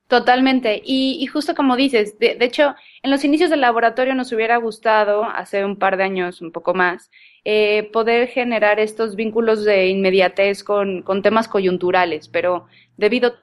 Totalmente. 0.08 0.80
Y, 0.84 1.18
y 1.20 1.26
justo 1.26 1.54
como 1.56 1.74
dices, 1.76 2.18
de, 2.18 2.36
de, 2.36 2.44
hecho, 2.44 2.76
en 3.02 3.10
los 3.10 3.24
inicios 3.24 3.50
del 3.50 3.60
laboratorio 3.60 4.14
nos 4.14 4.30
hubiera 4.32 4.56
gustado, 4.56 5.24
hace 5.24 5.64
un 5.64 5.76
par 5.76 5.96
de 5.96 6.04
años, 6.04 6.40
un 6.40 6.52
poco 6.52 6.74
más, 6.74 7.10
eh, 7.44 7.90
poder 7.92 8.28
generar 8.28 8.78
estos 8.78 9.16
vínculos 9.16 9.64
de 9.64 9.88
inmediatez 9.88 10.62
con, 10.62 11.02
con 11.02 11.22
temas 11.22 11.48
coyunturales, 11.48 12.28
pero 12.28 12.66
debido 12.96 13.34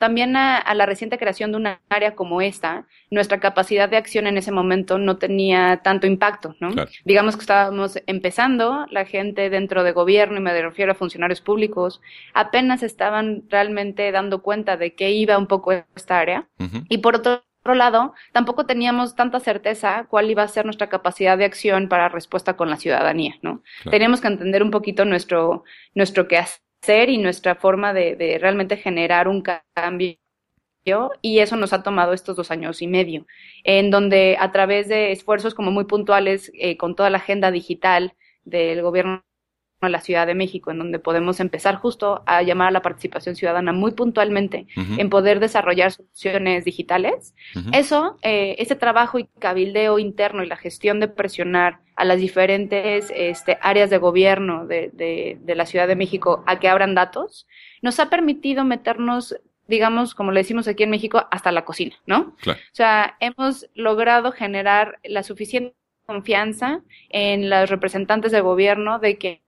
también 0.00 0.34
a, 0.34 0.56
a, 0.56 0.74
la 0.74 0.86
reciente 0.86 1.18
creación 1.18 1.52
de 1.52 1.58
una 1.58 1.80
área 1.90 2.14
como 2.16 2.40
esta, 2.40 2.86
nuestra 3.10 3.38
capacidad 3.38 3.86
de 3.86 3.98
acción 3.98 4.26
en 4.26 4.38
ese 4.38 4.50
momento 4.50 4.96
no 4.96 5.18
tenía 5.18 5.82
tanto 5.84 6.06
impacto, 6.06 6.56
¿no? 6.58 6.70
Claro. 6.70 6.90
Digamos 7.04 7.36
que 7.36 7.42
estábamos 7.42 7.98
empezando, 8.06 8.86
la 8.90 9.04
gente 9.04 9.50
dentro 9.50 9.84
de 9.84 9.92
gobierno, 9.92 10.38
y 10.38 10.40
me 10.40 10.58
refiero 10.62 10.92
a 10.92 10.94
funcionarios 10.94 11.42
públicos, 11.42 12.00
apenas 12.32 12.82
estaban 12.82 13.42
realmente 13.50 14.10
dando 14.10 14.40
cuenta 14.40 14.78
de 14.78 14.94
que 14.94 15.10
iba 15.10 15.36
un 15.36 15.46
poco 15.46 15.72
esta 15.72 16.18
área. 16.18 16.48
Uh 16.58 16.64
-huh. 16.64 16.86
Y 16.88 16.98
por 16.98 17.16
otro 17.16 17.42
otro 17.62 17.74
lado, 17.74 18.14
tampoco 18.32 18.64
teníamos 18.64 19.14
tanta 19.14 19.38
certeza 19.38 20.06
cuál 20.08 20.30
iba 20.30 20.42
a 20.42 20.48
ser 20.48 20.64
nuestra 20.64 20.88
capacidad 20.88 21.36
de 21.36 21.44
acción 21.44 21.88
para 21.88 22.08
respuesta 22.08 22.56
con 22.56 22.70
la 22.70 22.78
ciudadanía, 22.78 23.34
¿no? 23.42 23.62
Claro. 23.82 23.90
Teníamos 23.90 24.22
que 24.22 24.28
entender 24.28 24.62
un 24.62 24.70
poquito 24.70 25.04
nuestro, 25.04 25.64
nuestro 25.94 26.26
quehacer 26.26 26.62
ser 26.82 27.10
y 27.10 27.18
nuestra 27.18 27.54
forma 27.54 27.92
de, 27.92 28.16
de, 28.16 28.38
realmente 28.38 28.76
generar 28.76 29.28
un 29.28 29.42
cambio. 29.42 30.16
Y 31.22 31.38
eso 31.40 31.56
nos 31.56 31.72
ha 31.72 31.82
tomado 31.82 32.12
estos 32.12 32.36
dos 32.36 32.50
años 32.50 32.82
y 32.82 32.86
medio, 32.86 33.26
en 33.64 33.90
donde 33.90 34.36
a 34.40 34.50
través 34.50 34.88
de 34.88 35.12
esfuerzos 35.12 35.54
como 35.54 35.70
muy 35.70 35.84
puntuales 35.84 36.50
eh, 36.54 36.76
con 36.76 36.96
toda 36.96 37.10
la 37.10 37.18
agenda 37.18 37.50
digital 37.50 38.14
del 38.44 38.82
gobierno 38.82 39.22
de 39.80 39.90
la 39.90 40.00
Ciudad 40.00 40.26
de 40.26 40.34
México, 40.34 40.70
en 40.70 40.78
donde 40.78 40.98
podemos 40.98 41.40
empezar 41.40 41.76
justo 41.76 42.22
a 42.26 42.42
llamar 42.42 42.68
a 42.68 42.72
la 42.72 42.82
participación 42.82 43.34
ciudadana 43.34 43.72
muy 43.72 43.92
puntualmente 43.92 44.66
uh 44.76 44.80
-huh. 44.80 45.00
en 45.00 45.10
poder 45.10 45.40
desarrollar 45.40 45.92
soluciones 45.92 46.64
digitales. 46.64 47.34
Uh 47.54 47.60
-huh. 47.60 47.78
Eso, 47.78 48.18
eh, 48.22 48.56
ese 48.58 48.76
trabajo 48.76 49.18
y 49.18 49.24
cabildeo 49.38 49.98
interno 49.98 50.42
y 50.42 50.46
la 50.46 50.56
gestión 50.56 51.00
de 51.00 51.08
presionar 51.08 51.80
a 52.00 52.04
las 52.06 52.18
diferentes 52.18 53.12
este, 53.14 53.58
áreas 53.60 53.90
de 53.90 53.98
gobierno 53.98 54.66
de, 54.66 54.90
de, 54.94 55.36
de, 55.38 55.54
la 55.54 55.66
Ciudad 55.66 55.86
de 55.86 55.96
México 55.96 56.42
a 56.46 56.58
que 56.58 56.66
abran 56.66 56.94
datos, 56.94 57.46
nos 57.82 58.00
ha 58.00 58.08
permitido 58.08 58.64
meternos, 58.64 59.36
digamos, 59.68 60.14
como 60.14 60.32
le 60.32 60.40
decimos 60.40 60.66
aquí 60.66 60.84
en 60.84 60.90
México, 60.90 61.26
hasta 61.30 61.52
la 61.52 61.66
cocina, 61.66 61.96
¿no? 62.06 62.36
Claro. 62.40 62.58
O 62.58 62.74
sea, 62.74 63.18
hemos 63.20 63.68
logrado 63.74 64.32
generar 64.32 64.98
la 65.04 65.22
suficiente 65.22 65.74
confianza 66.06 66.80
en 67.10 67.50
los 67.50 67.68
representantes 67.68 68.32
de 68.32 68.40
gobierno 68.40 68.98
de 68.98 69.18
que 69.18 69.42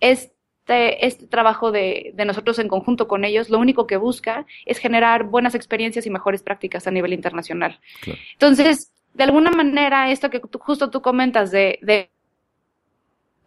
este, 0.00 1.06
este 1.06 1.26
trabajo 1.26 1.72
de, 1.72 2.12
de, 2.14 2.24
nosotros 2.24 2.58
en 2.58 2.68
conjunto 2.68 3.06
con 3.06 3.26
ellos, 3.26 3.50
lo 3.50 3.58
único 3.58 3.86
que 3.86 3.98
busca 3.98 4.46
es 4.64 4.78
generar 4.78 5.24
buenas 5.24 5.54
experiencias 5.54 6.06
y 6.06 6.10
mejores 6.10 6.42
prácticas 6.42 6.86
a 6.86 6.90
nivel 6.90 7.12
internacional. 7.12 7.80
Claro. 8.00 8.18
Entonces, 8.32 8.92
de 9.14 9.24
alguna 9.24 9.50
manera, 9.50 10.10
esto 10.10 10.30
que 10.30 10.40
tú, 10.40 10.58
justo 10.58 10.90
tú 10.90 11.02
comentas 11.02 11.50
de, 11.50 11.78
de 11.82 12.10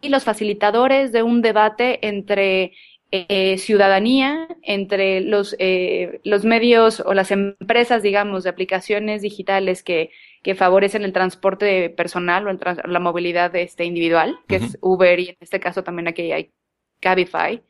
y 0.02 0.10
los 0.10 0.24
facilitadores 0.24 1.12
de 1.12 1.24
un 1.24 1.42
debate 1.42 2.06
entre 2.08 2.74
eh, 3.12 3.58
ciudadanía, 3.58 4.48
entre 4.62 5.22
los, 5.22 5.56
eh, 5.60 6.20
los 6.24 6.44
medios 6.44 7.00
o 7.00 7.14
las 7.14 7.32
empresas, 7.32 8.04
digamos, 8.04 8.44
de 8.44 8.50
aplicaciones 8.50 9.22
digitales 9.22 9.84
que, 9.84 10.12
que 10.44 10.56
favorecen 10.56 11.04
el 11.04 11.14
transporte 11.14 11.90
personal 11.90 12.46
o 12.46 12.52
el 12.52 12.60
trans 12.60 12.80
la 12.86 13.00
movilidad 13.00 13.56
este, 13.56 13.86
individual, 13.86 14.38
que 14.48 14.58
uh 14.58 14.60
-huh. 14.60 14.66
es 14.66 14.78
Uber 14.82 15.20
y 15.20 15.30
en 15.30 15.38
este 15.40 15.60
caso 15.60 15.84
también 15.84 16.08
aquí 16.08 16.32
hay 16.32 16.52
Cabify, 17.00 17.62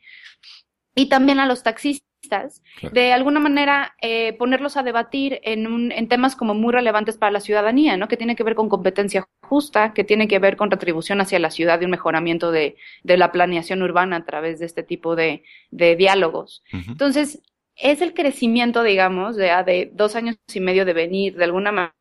y 0.95 1.09
también 1.09 1.39
a 1.39 1.45
los 1.45 1.63
taxistas, 1.63 2.07
claro. 2.27 2.93
de 2.93 3.13
alguna 3.13 3.39
manera 3.39 3.95
eh, 4.01 4.33
ponerlos 4.33 4.77
a 4.77 4.83
debatir 4.83 5.39
en, 5.43 5.67
un, 5.67 5.91
en 5.91 6.07
temas 6.07 6.35
como 6.35 6.53
muy 6.53 6.73
relevantes 6.73 7.17
para 7.17 7.31
la 7.31 7.39
ciudadanía, 7.39 7.97
¿no? 7.97 8.07
que 8.07 8.17
tiene 8.17 8.35
que 8.35 8.43
ver 8.43 8.55
con 8.55 8.69
competencia 8.69 9.27
justa, 9.41 9.93
que 9.93 10.03
tiene 10.03 10.27
que 10.27 10.39
ver 10.39 10.57
con 10.57 10.71
retribución 10.71 11.21
hacia 11.21 11.39
la 11.39 11.51
ciudad 11.51 11.79
y 11.81 11.85
un 11.85 11.91
mejoramiento 11.91 12.51
de, 12.51 12.75
de 13.03 13.17
la 13.17 13.31
planeación 13.31 13.81
urbana 13.81 14.17
a 14.17 14.25
través 14.25 14.59
de 14.59 14.65
este 14.65 14.83
tipo 14.83 15.15
de, 15.15 15.43
de 15.71 15.95
diálogos. 15.95 16.63
Uh 16.73 16.77
-huh. 16.77 16.91
Entonces, 16.91 17.41
es 17.75 18.01
el 18.01 18.13
crecimiento, 18.13 18.83
digamos, 18.83 19.35
de, 19.35 19.47
de 19.65 19.91
dos 19.93 20.15
años 20.15 20.37
y 20.53 20.59
medio 20.59 20.85
de 20.85 20.93
venir 20.93 21.35
de 21.35 21.43
alguna 21.43 21.71
manera 21.71 21.95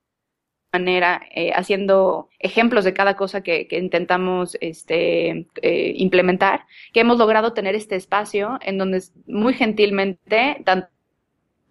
manera, 0.74 1.22
eh, 1.34 1.52
haciendo 1.54 2.28
ejemplos 2.40 2.84
de 2.84 2.92
cada 2.92 3.14
cosa 3.14 3.42
que, 3.42 3.68
que 3.68 3.78
intentamos 3.78 4.56
este, 4.60 5.46
eh, 5.62 5.92
implementar, 5.96 6.66
que 6.92 7.00
hemos 7.00 7.18
logrado 7.18 7.52
tener 7.52 7.74
este 7.76 7.94
espacio 7.94 8.58
en 8.60 8.78
donde 8.78 9.00
muy 9.26 9.54
gentilmente, 9.54 10.62
tanto 10.64 10.88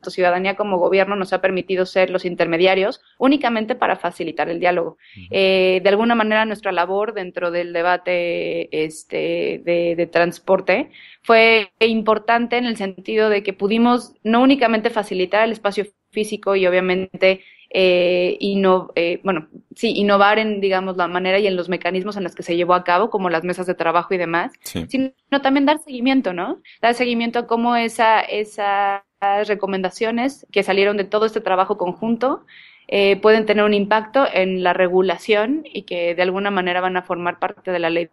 ciudadanía 0.09 0.55
como 0.55 0.79
gobierno 0.79 1.15
nos 1.15 1.31
ha 1.33 1.39
permitido 1.39 1.85
ser 1.85 2.09
los 2.09 2.25
intermediarios 2.25 3.01
únicamente 3.17 3.75
para 3.75 3.95
facilitar 3.95 4.49
el 4.49 4.59
diálogo. 4.59 4.91
Uh 4.91 5.19
-huh. 5.19 5.27
eh, 5.31 5.81
de 5.83 5.89
alguna 5.89 6.15
manera 6.15 6.45
nuestra 6.45 6.71
labor 6.71 7.13
dentro 7.13 7.51
del 7.51 7.71
debate 7.71 8.67
este, 8.85 9.61
de, 9.63 9.95
de, 9.95 10.07
transporte 10.07 10.89
fue 11.21 11.71
importante 11.79 12.57
en 12.57 12.65
el 12.65 12.75
sentido 12.75 13.29
de 13.29 13.43
que 13.43 13.53
pudimos 13.53 14.13
no 14.23 14.41
únicamente 14.41 14.89
facilitar 14.89 15.45
el 15.45 15.51
espacio 15.53 15.85
físico 16.11 16.55
y 16.55 16.67
obviamente 16.67 17.41
eh, 17.75 18.37
no, 18.57 18.91
eh, 18.95 19.19
bueno, 19.23 19.47
sí, 19.75 19.93
innovar 19.95 20.37
en, 20.37 20.61
digamos, 20.61 20.95
la 20.95 21.07
manera 21.07 21.39
y 21.39 21.47
en 21.47 21.55
los 21.55 21.69
mecanismos 21.69 22.15
en 22.15 22.23
los 22.23 22.35
que 22.35 22.43
se 22.43 22.55
llevó 22.55 22.75
a 22.75 22.83
cabo, 22.83 23.09
como 23.09 23.31
las 23.31 23.43
mesas 23.43 23.65
de 23.65 23.73
trabajo 23.73 24.13
y 24.13 24.19
demás, 24.19 24.53
sí. 24.61 24.85
sino 24.87 25.11
también 25.41 25.65
dar 25.65 25.79
seguimiento, 25.79 26.33
¿no? 26.33 26.61
Dar 26.81 26.93
seguimiento 26.93 27.39
a 27.39 27.47
cómo 27.47 27.75
esa, 27.75 28.21
esas 28.21 29.01
recomendaciones 29.47 30.45
que 30.51 30.61
salieron 30.61 30.97
de 30.97 31.05
todo 31.05 31.25
este 31.25 31.41
trabajo 31.41 31.79
conjunto 31.79 32.45
eh, 32.87 33.15
pueden 33.15 33.47
tener 33.47 33.63
un 33.63 33.73
impacto 33.73 34.27
en 34.31 34.61
la 34.61 34.73
regulación 34.73 35.63
y 35.65 35.81
que 35.81 36.13
de 36.13 36.21
alguna 36.21 36.51
manera 36.51 36.79
van 36.79 36.95
a 36.95 37.01
formar 37.01 37.39
parte 37.39 37.71
de 37.71 37.79
la 37.79 37.89
ley 37.89 38.09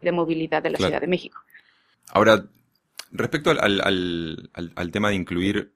de 0.00 0.12
movilidad 0.12 0.62
de 0.62 0.70
la 0.70 0.78
claro. 0.78 0.90
Ciudad 0.92 1.00
de 1.02 1.08
México. 1.08 1.38
Ahora, 2.08 2.42
respecto 3.10 3.50
al, 3.50 3.60
al, 3.60 4.50
al, 4.54 4.72
al 4.74 4.90
tema 4.90 5.10
de 5.10 5.16
incluir 5.16 5.72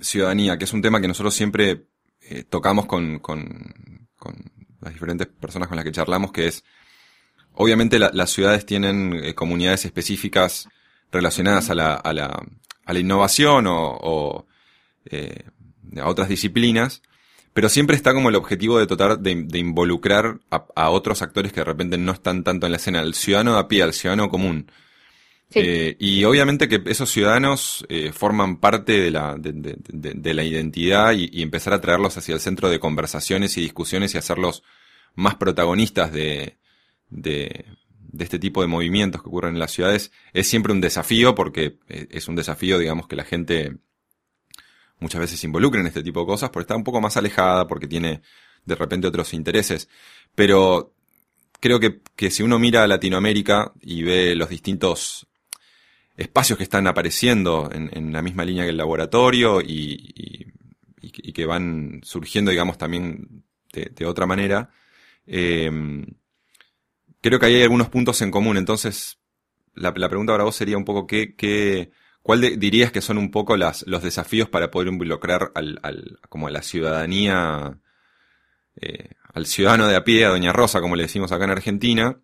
ciudadanía, 0.00 0.58
que 0.58 0.64
es 0.64 0.72
un 0.72 0.82
tema 0.82 1.00
que 1.00 1.08
nosotros 1.08 1.34
siempre 1.34 1.86
eh, 2.28 2.44
tocamos 2.44 2.86
con, 2.86 3.18
con, 3.18 4.08
con, 4.16 4.34
las 4.80 4.92
diferentes 4.92 5.26
personas 5.26 5.68
con 5.68 5.76
las 5.76 5.84
que 5.84 5.92
charlamos, 5.92 6.32
que 6.32 6.46
es, 6.46 6.64
obviamente 7.52 7.98
la, 7.98 8.10
las 8.12 8.30
ciudades 8.30 8.66
tienen 8.66 9.14
eh, 9.14 9.34
comunidades 9.34 9.84
específicas 9.84 10.68
relacionadas 11.10 11.70
a 11.70 11.74
la, 11.74 11.94
a 11.94 12.12
la, 12.12 12.46
a 12.84 12.92
la 12.92 12.98
innovación 12.98 13.66
o, 13.66 13.98
o 14.00 14.46
eh, 15.06 15.44
a 16.00 16.08
otras 16.08 16.28
disciplinas, 16.28 17.02
pero 17.52 17.68
siempre 17.68 17.96
está 17.96 18.12
como 18.12 18.28
el 18.28 18.34
objetivo 18.34 18.78
de 18.78 18.86
tratar 18.86 19.18
de, 19.18 19.58
involucrar 19.58 20.40
a, 20.50 20.90
otros 20.90 21.22
actores 21.22 21.52
que 21.52 21.60
de 21.60 21.64
repente 21.64 21.96
no 21.96 22.12
están 22.12 22.44
tanto 22.44 22.66
en 22.66 22.72
la 22.72 22.76
escena, 22.76 23.00
al 23.00 23.14
ciudadano 23.14 23.56
a 23.56 23.66
pie, 23.66 23.82
al 23.82 23.94
ciudadano 23.94 24.28
común. 24.28 24.70
Eh, 25.54 25.96
y 26.00 26.24
obviamente 26.24 26.68
que 26.68 26.82
esos 26.86 27.10
ciudadanos 27.10 27.86
eh, 27.88 28.12
forman 28.12 28.58
parte 28.58 29.00
de 29.00 29.10
la, 29.10 29.36
de, 29.38 30.34
la 30.34 30.42
identidad 30.42 31.12
y, 31.12 31.40
empezar 31.40 31.72
a 31.72 31.80
traerlos 31.80 32.16
hacia 32.16 32.34
el 32.34 32.40
centro 32.40 32.68
de 32.68 32.80
conversaciones 32.80 33.56
y 33.56 33.60
discusiones 33.60 34.14
y 34.14 34.18
hacerlos 34.18 34.64
más 35.14 35.36
protagonistas 35.36 36.12
de, 36.12 36.58
este 38.18 38.38
tipo 38.38 38.60
de 38.60 38.66
movimientos 38.66 39.22
que 39.22 39.28
ocurren 39.28 39.54
en 39.54 39.60
las 39.60 39.70
ciudades 39.70 40.10
es 40.32 40.48
siempre 40.48 40.72
un 40.72 40.80
desafío 40.80 41.34
porque 41.34 41.78
eh, 41.88 42.08
es 42.10 42.26
un 42.28 42.34
desafío, 42.34 42.78
digamos, 42.78 43.06
que 43.06 43.16
la 43.16 43.24
gente 43.24 43.76
muchas 44.98 45.20
veces 45.20 45.38
se 45.38 45.46
involucre 45.46 45.80
en 45.80 45.86
este 45.86 46.02
tipo 46.02 46.20
de 46.20 46.26
cosas 46.26 46.50
porque 46.50 46.64
está 46.64 46.76
un 46.76 46.84
poco 46.84 47.00
más 47.00 47.16
alejada, 47.16 47.68
porque 47.68 47.86
tiene 47.86 48.20
de 48.64 48.74
repente 48.74 49.06
otros 49.06 49.32
intereses. 49.32 49.88
Pero 50.34 50.92
creo 51.60 51.78
que, 51.78 52.00
que 52.16 52.32
si 52.32 52.42
uno 52.42 52.58
mira 52.58 52.82
a 52.82 52.88
Latinoamérica 52.88 53.72
y 53.80 54.02
ve 54.02 54.34
los 54.34 54.48
distintos 54.48 55.28
espacios 56.16 56.56
que 56.56 56.64
están 56.64 56.86
apareciendo 56.86 57.70
en, 57.72 58.12
la 58.12 58.22
misma 58.22 58.44
línea 58.44 58.64
que 58.64 58.70
el 58.70 58.76
laboratorio 58.76 59.60
y, 59.60 60.52
que 61.34 61.46
van 61.46 62.00
surgiendo, 62.02 62.50
digamos, 62.50 62.78
también 62.78 63.44
de, 63.72 64.06
otra 64.06 64.26
manera, 64.26 64.70
eh, 65.26 65.70
creo 67.20 67.38
que 67.38 67.46
ahí 67.46 67.54
hay 67.56 67.62
algunos 67.62 67.90
puntos 67.90 68.22
en 68.22 68.30
común. 68.30 68.56
Entonces, 68.56 69.18
la, 69.74 69.92
pregunta 69.92 70.32
para 70.32 70.44
vos 70.44 70.56
sería 70.56 70.78
un 70.78 70.84
poco 70.84 71.06
qué, 71.06 71.34
qué 71.36 71.90
¿cuál 72.22 72.40
dirías 72.58 72.90
que 72.90 73.00
son 73.00 73.18
un 73.18 73.30
poco 73.30 73.56
las, 73.56 73.86
los 73.86 74.02
desafíos 74.02 74.48
para 74.48 74.70
poder 74.70 74.88
involucrar 74.88 75.52
al, 75.54 75.78
al 75.82 76.18
como 76.28 76.48
a 76.48 76.50
la 76.50 76.62
ciudadanía, 76.62 77.78
eh, 78.80 79.10
al 79.32 79.46
ciudadano 79.46 79.86
de 79.86 79.96
a 79.96 80.04
pie, 80.04 80.24
a 80.24 80.30
Doña 80.30 80.52
Rosa, 80.52 80.80
como 80.80 80.96
le 80.96 81.04
decimos 81.04 81.30
acá 81.30 81.44
en 81.44 81.50
Argentina? 81.50 82.20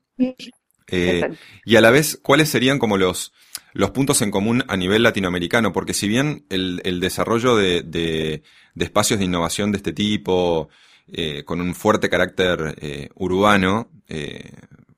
Eh, 0.89 1.23
y 1.65 1.77
a 1.77 1.81
la 1.81 1.91
vez, 1.91 2.19
¿cuáles 2.21 2.49
serían 2.49 2.79
como 2.79 2.97
los, 2.97 3.33
los 3.73 3.91
puntos 3.91 4.23
en 4.23 4.31
común 4.31 4.65
a 4.69 4.77
nivel 4.77 5.03
latinoamericano, 5.03 5.73
porque 5.73 5.95
si 5.95 6.09
bien 6.09 6.45
el, 6.51 6.81
el 6.85 7.01
desarrollo 7.01 7.57
de, 7.57 7.83
de, 7.83 8.43
espacios 8.77 9.19
de 9.19 9.25
innovación 9.25 9.73
de 9.73 9.79
este 9.79 9.93
tipo, 9.93 10.69
eh, 11.11 11.45
con 11.45 11.61
un 11.61 11.75
fuerte 11.75 12.09
carácter 12.09 12.75
eh, 12.81 13.09
urbano, 13.15 13.91
eh, 14.09 14.53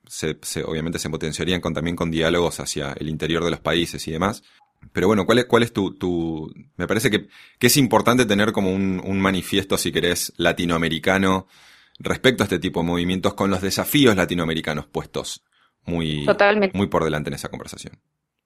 se, 0.07 0.37
obviamente 0.63 0.99
se 0.99 1.09
potenciarían 1.09 1.61
con, 1.61 1.73
también 1.73 1.95
con 1.95 2.11
diálogos 2.11 2.59
hacia 2.59 2.93
el 2.93 3.09
interior 3.09 3.43
de 3.43 3.51
los 3.51 3.59
países 3.59 4.07
y 4.07 4.11
demás. 4.11 4.43
Pero 4.93 5.07
bueno, 5.07 5.25
¿cuál 5.25 5.39
es, 5.39 5.45
cuál 5.45 5.63
es 5.63 5.73
tu, 5.73 5.95
tu... 5.95 6.53
Me 6.77 6.87
parece 6.87 7.09
que, 7.09 7.27
que 7.57 7.67
es 7.67 7.77
importante 7.77 8.25
tener 8.25 8.51
como 8.51 8.71
un, 8.71 9.01
un 9.03 9.19
manifiesto, 9.19 9.77
si 9.77 9.91
querés, 9.91 10.31
latinoamericano 10.37 11.47
respecto 11.97 12.43
a 12.43 12.45
este 12.45 12.59
tipo 12.59 12.81
de 12.81 12.87
movimientos 12.87 13.33
con 13.33 13.49
los 13.49 13.61
desafíos 13.61 14.15
latinoamericanos 14.15 14.85
puestos 14.85 15.43
muy, 15.85 16.25
muy 16.73 16.87
por 16.87 17.03
delante 17.03 17.29
en 17.29 17.35
esa 17.35 17.49
conversación. 17.49 17.97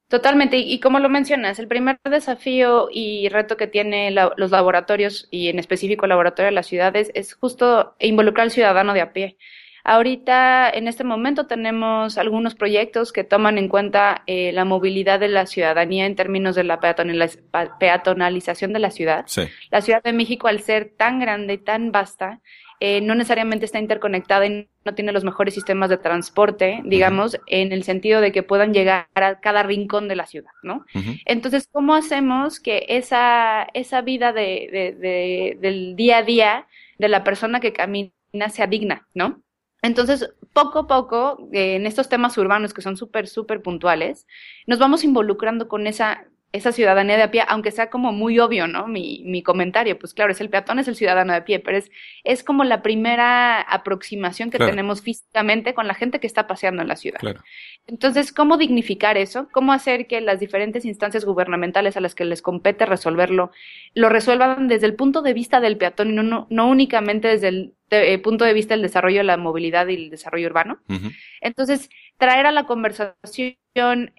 Totalmente, 0.09 0.57
y, 0.57 0.79
como 0.79 0.97
lo 0.97 1.07
mencionas, 1.07 1.59
el 1.59 1.67
primer 1.67 1.99
desafío 2.03 2.89
y 2.91 3.29
reto 3.29 3.57
que 3.57 3.67
tienen 3.67 4.15
los 4.15 4.49
laboratorios 4.49 5.27
y 5.29 5.49
en 5.49 5.59
específico 5.59 6.05
el 6.05 6.09
laboratorio 6.09 6.47
de 6.47 6.55
las 6.55 6.65
ciudades 6.65 7.11
es 7.13 7.35
justo 7.35 7.93
involucrar 7.99 8.45
al 8.45 8.51
ciudadano 8.51 8.95
de 8.95 9.01
a 9.01 9.13
pie. 9.13 9.37
Ahorita, 9.83 10.67
en 10.71 10.87
este 10.87 11.03
momento, 11.03 11.45
tenemos 11.45 12.17
algunos 12.17 12.55
proyectos 12.55 13.13
que 13.13 13.23
toman 13.23 13.59
en 13.59 13.69
cuenta 13.69 14.23
eh, 14.25 14.51
la 14.51 14.65
movilidad 14.65 15.19
de 15.19 15.29
la 15.29 15.45
ciudadanía 15.45 16.07
en 16.07 16.15
términos 16.15 16.55
de 16.55 16.63
la 16.63 16.79
peatonalización 16.79 18.73
de 18.73 18.79
la 18.79 18.89
ciudad. 18.89 19.27
La 19.69 19.81
Ciudad 19.81 20.01
de 20.01 20.13
México, 20.13 20.47
al 20.47 20.61
ser 20.61 20.91
tan 20.97 21.19
grande 21.19 21.53
y 21.53 21.57
tan 21.59 21.91
vasta, 21.91 22.39
eh, 22.79 23.01
no 23.01 23.13
necesariamente 23.15 23.65
está 23.65 23.79
interconectada 23.79 24.46
y 24.46 24.70
no 24.85 24.96
tiene 24.96 25.11
los 25.11 25.25
mejores 25.25 25.53
sistemas 25.53 25.89
de 25.89 25.98
transporte, 25.98 26.81
digamos, 26.85 27.37
en 27.48 27.74
el 27.74 27.83
sentido 27.83 28.22
de 28.22 28.31
que 28.31 28.44
puedan 28.44 28.74
llegar 28.74 29.07
a 29.15 29.39
cada 29.39 29.63
rincón 29.63 30.07
de 30.07 30.15
la 30.15 30.25
ciudad, 30.25 30.51
¿no? 30.63 30.85
Entonces, 31.25 31.68
¿cómo 31.72 31.94
hacemos 31.94 32.59
que 32.59 32.85
esa, 32.87 33.68
esa 33.74 34.01
vida 34.01 34.31
de, 34.31 34.96
de, 34.98 35.57
del 35.59 35.96
día 35.96 36.20
a 36.20 36.24
día 36.24 36.68
de 36.98 37.09
la 37.09 37.24
persona 37.24 37.59
que 37.59 37.74
camina 37.74 38.11
sea 38.50 38.68
digna, 38.68 39.07
¿no? 39.13 39.42
Entonces, 39.81 40.33
poco 40.53 40.79
a 40.79 40.87
poco, 40.87 41.50
eh, 41.51 41.75
en 41.75 41.85
estos 41.85 42.09
temas 42.09 42.37
urbanos 42.37 42.74
que 42.74 42.81
son 42.81 42.98
súper, 42.98 43.27
súper 43.27 43.61
puntuales, 43.61 44.27
nos 44.68 44.79
vamos 44.79 45.03
involucrando 45.03 45.68
con 45.68 45.87
esa 45.87 46.25
esa 46.51 46.72
ciudadanía 46.72 47.16
de 47.16 47.24
a 47.24 47.31
pie, 47.31 47.44
aunque 47.48 47.72
sea 47.72 47.90
como 47.92 48.12
muy 48.12 48.40
obvio, 48.40 48.66
¿no? 48.68 48.88
Mi, 48.88 49.22
mi 49.25 49.44
comentario, 49.44 50.00
pues 50.00 50.16
claro, 50.16 50.31
es 50.31 50.42
el 50.42 50.50
peatón, 50.50 50.79
es 50.79 50.88
el 50.88 50.96
ciudadano 50.96 51.31
de 51.31 51.40
a 51.40 51.46
pie, 51.46 51.59
pero 51.59 51.77
es, 51.77 51.92
es 52.24 52.44
como 52.44 52.64
la 52.64 52.81
primera 52.81 53.62
aproximación 53.62 54.50
que 54.50 54.57
tenemos 54.57 55.01
físicamente 55.01 55.75
con 55.75 55.88
la 55.88 55.94
gente 55.94 56.20
que 56.20 56.25
está 56.25 56.48
paseando 56.48 56.81
en 56.81 56.88
la 56.88 56.96
ciudad. 56.96 57.20
Entonces, 57.85 58.33
¿cómo 58.33 58.57
dignificar 58.57 59.18
eso? 59.18 59.48
¿Cómo 59.51 59.74
hacer 59.74 60.07
que 60.07 60.22
las 60.22 60.40
diferentes 60.40 60.85
instancias 60.85 61.24
gubernamentales 61.24 61.98
a 61.98 62.01
las 62.01 62.16
que 62.16 62.25
les 62.25 62.42
compete 62.42 62.85
resolverlo, 62.85 63.51
lo 63.94 64.09
resuelvan 64.09 64.68
desde 64.68 64.88
el 64.88 64.96
punto 64.96 65.22
de 65.22 65.33
vista 65.33 65.59
del 65.59 65.77
peatón 65.77 66.09
y 66.09 66.14
no, 66.14 66.48
no, 66.50 66.70
únicamente 66.70 67.27
desde 67.27 67.48
el 67.50 67.74
eh, 67.92 68.18
punto 68.18 68.46
de 68.46 68.53
vista 68.53 68.74
del 68.74 68.81
desarrollo 68.81 69.20
de 69.20 69.24
la 69.24 69.38
movilidad 69.38 69.88
y 69.88 69.96
el 69.96 70.09
desarrollo 70.09 70.48
urbano? 70.48 70.79
Entonces, 71.42 71.90
traer 72.18 72.48
a 72.48 72.51
la 72.51 72.66
conversación 72.66 74.14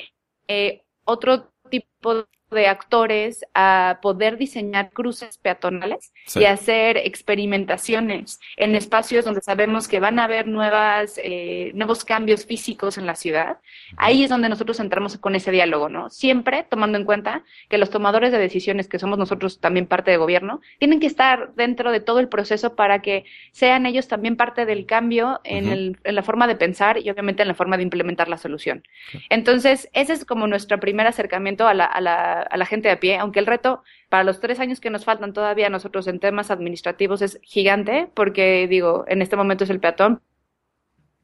eh, 0.48 0.82
otro 1.04 1.49
tipo 1.70 2.26
de 2.50 2.66
actores 2.66 3.44
a 3.54 3.98
poder 4.02 4.36
diseñar 4.36 4.90
cruces 4.90 5.38
peatonales 5.38 6.12
y 6.34 6.44
hacer 6.44 6.96
experimentaciones 6.96 8.40
en 8.56 8.74
espacios 8.74 9.24
donde 9.24 9.40
sabemos 9.40 9.88
que 9.88 10.00
van 10.00 10.18
a 10.18 10.24
haber 10.24 10.46
nuevas, 10.46 11.20
eh, 11.22 11.72
nuevos 11.74 12.04
cambios 12.04 12.46
físicos 12.46 12.98
en 12.98 13.06
la 13.06 13.14
ciudad. 13.14 13.58
Ahí 13.96 14.24
es 14.24 14.30
donde 14.30 14.48
nosotros 14.48 14.80
entramos 14.80 15.16
con 15.18 15.34
ese 15.34 15.50
diálogo, 15.50 15.88
¿no? 15.88 16.10
Siempre 16.10 16.66
tomando 16.68 16.98
en 16.98 17.04
cuenta 17.04 17.44
que 17.68 17.78
los 17.78 17.90
tomadores 17.90 18.32
de 18.32 18.38
decisiones, 18.38 18.88
que 18.88 18.98
somos 18.98 19.18
nosotros 19.18 19.60
también 19.60 19.86
parte 19.86 20.10
de 20.10 20.16
gobierno, 20.16 20.60
tienen 20.78 21.00
que 21.00 21.06
estar 21.06 21.54
dentro 21.54 21.92
de 21.92 22.00
todo 22.00 22.20
el 22.20 22.28
proceso 22.28 22.74
para 22.74 23.02
que 23.02 23.24
sean 23.52 23.86
ellos 23.86 24.08
también 24.08 24.36
parte 24.36 24.66
del 24.66 24.86
cambio 24.86 25.40
en, 25.44 25.68
el, 25.68 25.98
en 26.04 26.14
la 26.14 26.22
forma 26.22 26.46
de 26.46 26.56
pensar 26.56 26.98
y 26.98 27.10
obviamente 27.10 27.42
en 27.42 27.48
la 27.48 27.54
forma 27.54 27.76
de 27.76 27.82
implementar 27.82 28.28
la 28.28 28.38
solución. 28.38 28.82
Entonces, 29.28 29.88
ese 29.92 30.12
es 30.12 30.24
como 30.24 30.46
nuestro 30.46 30.78
primer 30.80 31.06
acercamiento 31.06 31.66
a 31.66 31.74
la, 31.74 31.84
a 31.84 32.00
la 32.00 32.39
a, 32.48 32.56
la 32.56 32.66
gente 32.66 32.88
de 32.88 32.94
a 32.94 33.00
pie, 33.00 33.18
aunque 33.18 33.38
el 33.40 33.46
reto 33.46 33.82
para 34.08 34.24
los 34.24 34.40
tres 34.40 34.60
años 34.60 34.80
que 34.80 34.90
nos 34.90 35.04
faltan 35.04 35.32
todavía 35.32 35.66
a 35.66 35.70
nosotros 35.70 36.06
en 36.06 36.20
temas 36.20 36.50
administrativos 36.50 37.22
es 37.22 37.38
gigante, 37.42 38.10
porque 38.14 38.66
digo, 38.68 39.04
en 39.08 39.22
este 39.22 39.36
momento 39.36 39.64
es 39.64 39.70
el 39.70 39.80
peatón, 39.80 40.20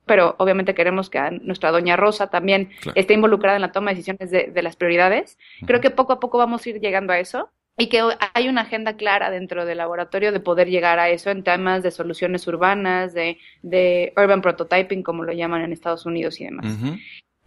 pero 0.07 0.37
obviamente 0.38 0.74
queremos 0.74 1.11
que 1.11 1.20
nuestra 1.42 1.72
doña 1.72 1.96
Rosa 1.96 2.29
también 2.29 2.70
esté 2.94 3.14
involucrada 3.14 3.57
en 3.57 3.62
la 3.62 3.72
toma 3.72 3.90
de 3.90 3.96
decisiones 3.96 4.31
de, 4.31 4.62
las 4.62 4.76
prioridades. 4.76 5.37
Creo 5.66 5.81
que 5.81 5.90
poco 5.90 6.12
a 6.12 6.20
poco 6.20 6.38
vamos 6.38 6.64
a 6.64 6.70
ir 6.70 6.81
llegando 6.81 7.12
a 7.12 7.18
eso 7.18 7.50
y 7.76 7.88
que 7.88 8.02
hay 8.33 8.48
una 8.48 8.62
agenda 8.62 8.96
clara 8.96 9.31
dentro 9.31 9.66
del 9.66 9.79
laboratorio 9.79 10.33
de 10.33 10.40
poder 10.40 10.68
llegar 10.68 10.98
a 10.98 11.11
eso 11.11 11.31
en 11.31 11.42
temas 11.42 11.83
de 11.83 11.90
soluciones 11.90 12.46
urbanas, 12.46 13.12
de, 13.12 13.38
de 13.62 14.12
urban 14.16 14.40
prototyping, 14.40 15.02
como 15.02 15.24
lo 15.24 15.33
llaman 15.33 15.62
en 15.62 15.72
Estados 15.72 16.07
Unidos 16.07 16.40
y 16.40 16.44
demás. 16.44 16.66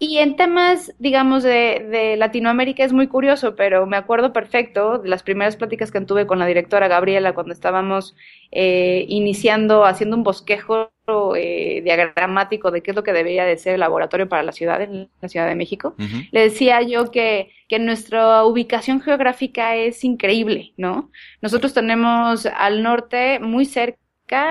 Y 0.01 0.19
en 0.19 0.37
temas, 0.37 0.95
digamos, 0.97 1.43
de, 1.43 1.85
de, 1.91 2.15
Latinoamérica 2.15 2.85
es 2.85 2.93
muy 2.93 3.07
curioso, 3.07 3.57
pero 3.57 3.85
me 3.85 3.97
acuerdo 3.97 4.31
perfecto 4.31 4.97
de 4.97 5.09
las 5.09 5.23
primeras 5.23 5.57
pláticas 5.57 5.91
que 5.91 5.99
tuve 5.99 6.25
con 6.25 6.39
la 6.39 6.45
directora 6.45 6.87
Gabriela 6.87 7.33
cuando 7.33 7.51
estábamos 7.51 8.15
eh, 8.51 9.03
iniciando, 9.09 9.83
haciendo 9.83 10.15
un 10.15 10.23
bosquejo 10.23 10.89
eh, 11.35 11.81
diagramático 11.83 12.71
de 12.71 12.81
qué 12.81 12.91
es 12.91 12.95
lo 12.95 13.03
que 13.03 13.11
debería 13.11 13.43
de 13.43 13.57
ser 13.57 13.73
el 13.73 13.81
laboratorio 13.81 14.29
para 14.29 14.41
la 14.43 14.53
ciudad, 14.53 14.81
en 14.81 15.09
la 15.19 15.27
Ciudad 15.27 15.47
de 15.47 15.55
México. 15.55 15.95
Le 16.31 16.41
decía 16.41 16.81
yo 16.81 17.11
que, 17.11 17.51
que 17.67 17.77
nuestra 17.79 18.45
ubicación 18.45 19.01
geográfica 19.01 19.75
es 19.75 20.05
increíble, 20.05 20.73
¿no? 20.77 21.11
Nosotros 21.41 21.73
tenemos 21.73 22.45
al 22.45 22.83
norte, 22.83 23.39
muy 23.39 23.65
cerca, 23.65 23.99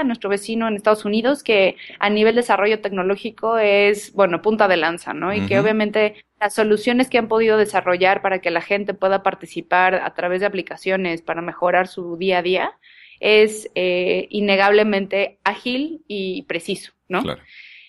nuestro 0.04 0.30
vecino 0.30 0.68
en 0.68 0.76
Estados 0.76 1.04
Unidos, 1.04 1.42
que 1.42 1.76
a 1.98 2.10
nivel 2.10 2.34
desarrollo 2.34 2.80
tecnológico 2.80 3.58
es, 3.58 4.12
bueno, 4.12 4.42
punta 4.42 4.68
de 4.68 4.76
lanza, 4.76 5.14
¿no? 5.14 5.32
Y 5.32 5.46
que 5.46 5.58
obviamente 5.58 6.24
las 6.40 6.54
soluciones 6.54 7.08
que 7.08 7.18
han 7.18 7.28
podido 7.28 7.56
desarrollar 7.56 8.22
para 8.22 8.40
que 8.40 8.50
la 8.50 8.60
gente 8.60 8.94
pueda 8.94 9.22
participar 9.22 9.96
a 9.96 10.14
través 10.14 10.40
de 10.40 10.46
aplicaciones 10.46 11.22
para 11.22 11.42
mejorar 11.42 11.88
su 11.88 12.16
día 12.16 12.38
a 12.38 12.42
día 12.42 12.72
es 13.20 13.70
eh, 13.74 14.26
innegablemente 14.30 15.38
ágil 15.44 16.02
y 16.06 16.42
preciso, 16.42 16.92
¿no? 17.08 17.22
Claro. 17.22 17.42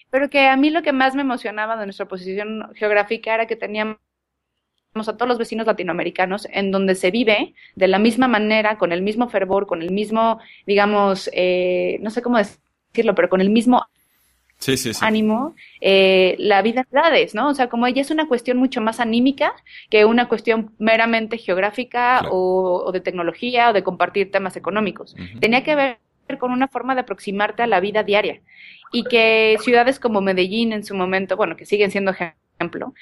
Pero 0.09 0.29
que 0.29 0.47
a 0.47 0.57
mí 0.57 0.71
lo 0.71 0.81
que 0.81 0.91
más 0.91 1.15
me 1.15 1.21
emocionaba 1.21 1.77
de 1.77 1.85
nuestra 1.85 2.07
posición 2.07 2.71
geográfica 2.75 3.33
era 3.35 3.45
que 3.45 3.55
teníamos 3.55 3.97
a 4.95 5.17
todos 5.17 5.27
los 5.27 5.37
vecinos 5.37 5.67
latinoamericanos, 5.67 6.47
en 6.51 6.71
donde 6.71 6.95
se 6.95 7.11
vive 7.11 7.53
de 7.75 7.87
la 7.87 7.99
misma 7.99 8.27
manera, 8.27 8.77
con 8.77 8.91
el 8.91 9.01
mismo 9.01 9.29
fervor, 9.29 9.67
con 9.67 9.81
el 9.81 9.91
mismo, 9.91 10.39
digamos, 10.65 11.29
eh, 11.33 11.99
no 12.01 12.09
sé 12.09 12.21
cómo 12.21 12.37
decirlo, 12.37 13.13
pero 13.15 13.29
con 13.29 13.39
el 13.39 13.49
mismo 13.49 13.85
ánimo 14.99 15.55
eh, 15.79 16.35
la 16.37 16.61
vida 16.61 16.81
de 16.81 16.89
ciudades, 16.89 17.35
¿no? 17.35 17.49
O 17.49 17.53
sea, 17.53 17.69
como 17.69 17.87
ella 17.87 18.01
es 18.01 18.11
una 18.11 18.27
cuestión 18.27 18.57
mucho 18.57 18.81
más 18.81 18.99
anímica 18.99 19.53
que 19.89 20.03
una 20.03 20.27
cuestión 20.27 20.73
meramente 20.79 21.37
geográfica 21.37 22.23
o, 22.29 22.91
de 22.91 22.99
tecnología 22.99 23.69
o 23.69 23.73
de 23.73 23.83
compartir 23.83 24.31
temas 24.31 24.57
económicos. 24.57 25.15
Tenía 25.39 25.63
que 25.63 25.75
ver 25.75 25.97
con 26.39 26.51
una 26.51 26.67
forma 26.67 26.93
de 26.93 27.01
aproximarte 27.01 27.63
a 27.63 27.67
la 27.67 27.79
vida 27.79 28.03
diaria 28.03 28.41
y 28.91 29.03
que 29.03 29.57
ciudades 29.61 29.99
como 29.99 30.19
Medellín 30.19 30.73
en 30.73 30.83
su 30.83 30.93
momento, 30.93 31.37
bueno, 31.37 31.55
que 31.55 31.65
siguen 31.65 31.91
siendo 31.91 32.11
ejemplo, 32.11 32.93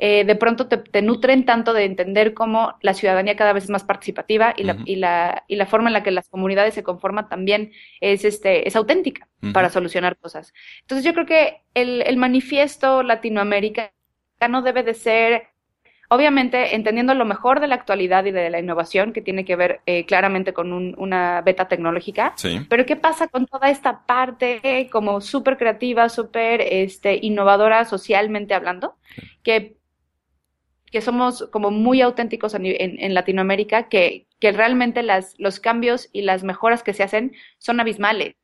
eh, 0.00 0.24
de 0.24 0.36
pronto 0.36 0.68
te, 0.68 1.02
nutren 1.02 1.44
tanto 1.44 1.72
de 1.72 1.84
entender 1.84 2.32
cómo 2.32 2.76
la 2.82 2.94
ciudadanía 2.94 3.36
cada 3.36 3.52
vez 3.52 3.64
es 3.64 3.70
más 3.70 3.82
participativa 3.82 4.54
y, 4.56 4.62
la, 4.62 4.78
y, 4.84 4.96
la, 4.96 5.44
y 5.48 5.56
la 5.56 5.66
forma 5.66 5.88
en 5.88 5.94
la 5.94 6.04
que 6.04 6.12
las 6.12 6.28
comunidades 6.28 6.74
se 6.74 6.84
conforman 6.84 7.28
también 7.28 7.72
es, 8.00 8.24
este, 8.24 8.68
es 8.68 8.76
auténtica 8.76 9.28
para 9.52 9.70
solucionar 9.70 10.16
cosas. 10.16 10.54
Entonces 10.82 11.04
yo 11.04 11.14
creo 11.14 11.26
que 11.26 11.62
el, 11.74 12.02
el 12.02 12.16
manifiesto 12.16 13.02
latinoamericano 13.02 13.90
debe 14.62 14.84
de 14.84 14.94
ser 14.94 15.48
Obviamente, 16.10 16.74
entendiendo 16.74 17.12
lo 17.12 17.26
mejor 17.26 17.60
de 17.60 17.66
la 17.66 17.74
actualidad 17.74 18.24
y 18.24 18.30
de 18.30 18.48
la 18.48 18.58
innovación, 18.58 19.12
que 19.12 19.20
tiene 19.20 19.44
que 19.44 19.56
ver 19.56 19.80
eh, 19.84 20.06
claramente 20.06 20.54
con 20.54 20.72
una 20.72 21.42
beta 21.42 21.68
tecnológica, 21.68 22.34
pero 22.70 22.86
¿qué 22.86 22.96
pasa 22.96 23.28
con 23.28 23.44
toda 23.44 23.68
esta 23.68 24.06
parte 24.06 24.88
como 24.90 25.20
súper 25.20 25.58
creativa, 25.58 26.08
súper 26.08 26.62
este, 26.62 27.18
innovadora 27.20 27.84
socialmente 27.84 28.54
hablando? 28.54 28.94
Que 29.42 29.76
que 30.90 31.00
somos 31.00 31.48
como 31.52 31.70
muy 31.70 32.00
auténticos 32.00 32.54
en, 32.54 32.64
en, 32.66 33.14
Latinoamérica, 33.14 33.88
que, 33.88 34.26
que 34.40 34.52
realmente 34.52 35.02
las, 35.02 35.34
los 35.38 35.60
cambios 35.60 36.08
y 36.12 36.22
las 36.22 36.44
mejoras 36.44 36.82
que 36.82 36.94
se 36.94 37.02
hacen 37.02 37.32
son 37.58 37.80
abismales. 37.80 38.34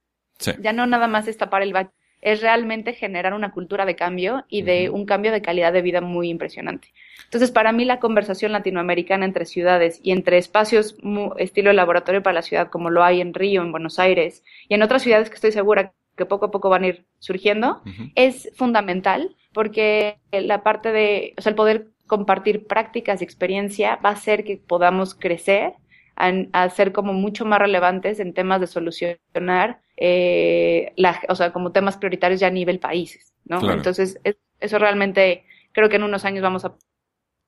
Ya 0.60 0.72
no 0.72 0.86
nada 0.86 1.06
más 1.06 1.28
es 1.28 1.38
tapar 1.38 1.62
el 1.62 1.72
bache, 1.72 1.92
es 2.24 2.40
realmente 2.40 2.94
generar 2.94 3.34
una 3.34 3.52
cultura 3.52 3.84
de 3.84 3.96
cambio 3.96 4.46
y 4.48 4.62
de 4.62 4.88
un 4.88 5.04
cambio 5.04 5.30
de 5.30 5.42
calidad 5.42 5.72
de 5.72 5.82
vida 5.82 6.00
muy 6.00 6.30
impresionante. 6.30 6.88
Entonces, 7.24 7.50
para 7.50 7.70
mí 7.70 7.84
la 7.84 8.00
conversación 8.00 8.50
latinoamericana 8.52 9.26
entre 9.26 9.44
ciudades 9.44 10.00
y 10.02 10.10
entre 10.10 10.38
espacios 10.38 10.96
estilo 11.38 11.72
laboratorio 11.72 12.22
para 12.22 12.34
la 12.34 12.42
ciudad, 12.42 12.70
como 12.70 12.88
lo 12.88 13.04
hay 13.04 13.20
en 13.20 13.34
Río, 13.34 13.62
en 13.62 13.72
Buenos 13.72 13.98
Aires 13.98 14.42
y 14.68 14.74
en 14.74 14.82
otras 14.82 15.02
ciudades 15.02 15.28
que 15.28 15.34
estoy 15.34 15.52
segura 15.52 15.92
que 16.16 16.24
poco 16.26 16.46
a 16.46 16.50
poco 16.50 16.70
van 16.70 16.84
a 16.84 16.88
ir 16.88 17.04
surgiendo, 17.18 17.82
es 18.14 18.50
fundamental 18.54 19.36
porque 19.52 20.16
la 20.32 20.62
parte 20.62 20.92
de, 20.92 21.34
o 21.36 21.42
sea, 21.42 21.50
el 21.50 21.56
poder 21.56 21.88
compartir 22.06 22.66
prácticas 22.66 23.20
y 23.20 23.24
experiencia 23.24 23.96
va 23.96 24.10
a 24.10 24.14
hacer 24.14 24.44
que 24.44 24.56
podamos 24.56 25.14
crecer 25.14 25.74
a, 26.16 26.68
ser 26.70 26.92
como 26.92 27.12
mucho 27.12 27.44
más 27.44 27.58
relevantes 27.58 28.20
en 28.20 28.34
temas 28.34 28.60
de 28.60 28.66
solucionar, 28.66 29.80
eh, 29.96 30.92
la, 30.96 31.20
o 31.28 31.34
sea, 31.34 31.52
como 31.52 31.72
temas 31.72 31.96
prioritarios 31.96 32.40
ya 32.40 32.46
a 32.48 32.50
nivel 32.50 32.78
países, 32.78 33.34
¿no? 33.44 33.72
Entonces, 33.72 34.20
eso 34.60 34.78
realmente 34.78 35.44
creo 35.72 35.88
que 35.88 35.96
en 35.96 36.04
unos 36.04 36.24
años 36.24 36.42
vamos 36.42 36.64
a 36.64 36.76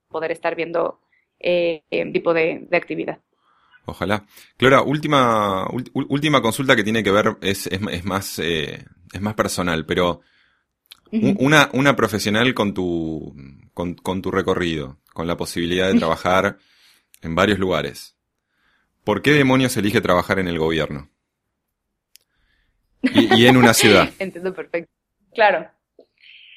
poder 0.09 0.33
estar 0.33 0.57
viendo 0.57 1.01
eh, 1.39 1.83
tipo 2.13 2.35
de, 2.35 2.69
actividad. 2.73 3.21
Ojalá. 3.85 4.27
Clara, 4.57 4.83
última, 4.83 5.69
última 5.95 6.43
consulta 6.43 6.75
que 6.75 6.83
tiene 6.83 7.05
que 7.05 7.13
ver, 7.13 7.37
es, 7.43 7.69
es, 7.69 8.05
más, 8.05 8.41
eh, 8.41 8.85
es 9.13 9.21
más 9.21 9.35
personal, 9.35 9.87
pero 9.87 10.23
una, 11.13 11.71
una 11.73 11.97
profesional 11.97 12.55
con 12.55 12.75
tu, 12.75 13.35
con, 13.75 13.95
con 13.95 14.23
tu 14.23 14.31
recorrido, 14.31 14.99
con 15.13 15.27
la 15.27 15.37
posibilidad 15.37 15.93
de 15.93 15.99
trabajar 15.99 16.59
en 17.23 17.35
varios 17.35 17.59
lugares. 17.59 18.17
¿Por 19.05 19.23
qué 19.23 19.33
demonios 19.33 19.77
elige 19.77 20.01
trabajar 20.01 20.39
en 20.39 20.49
el 20.49 20.59
gobierno? 20.59 21.09
Y, 23.03 23.47
en 23.47 23.57
una 23.57 23.73
ciudad. 23.75 24.11
Entiendo 24.19 24.53
perfecto. 24.53 24.91
Claro. 25.33 25.71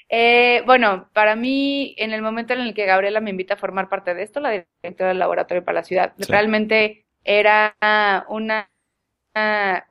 Eh, 0.10 0.64
bueno, 0.66 1.10
para 1.14 1.36
mí, 1.36 1.94
en 1.98 2.12
el 2.12 2.24
momento 2.24 2.54
en 2.54 2.62
el 2.62 2.74
que 2.74 2.88
Gabriela 2.88 3.22
me 3.22 3.30
invita 3.30 3.54
a 3.54 3.58
formar 3.58 3.90
parte 3.90 4.16
de 4.16 4.24
esto, 4.24 4.40
la 4.40 4.66
directora 4.82 5.10
del 5.10 5.20
laboratorio 5.20 5.64
para 5.64 5.82
la 5.82 5.84
ciudad, 5.84 6.14
realmente 6.28 7.06
era 7.24 7.76
una, 8.30 8.68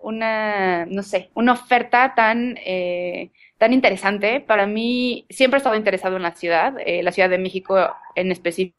una, 0.01 0.87
no 0.87 1.03
sé, 1.05 1.31
una 1.35 1.53
oferta 1.53 2.15
tan 2.17 2.57
eh, 2.59 3.31
tan 3.59 3.73
interesante. 3.73 4.41
Para 4.41 4.67
mí, 4.67 5.27
siempre 5.29 5.57
he 5.57 5.59
estado 5.59 5.77
interesado 5.77 6.17
en 6.17 6.23
la 6.23 6.35
ciudad, 6.35 6.75
eh, 6.85 7.03
la 7.03 7.13
Ciudad 7.13 7.29
de 7.29 7.39
México 7.39 7.77
en 8.15 8.33
específico. 8.33 8.75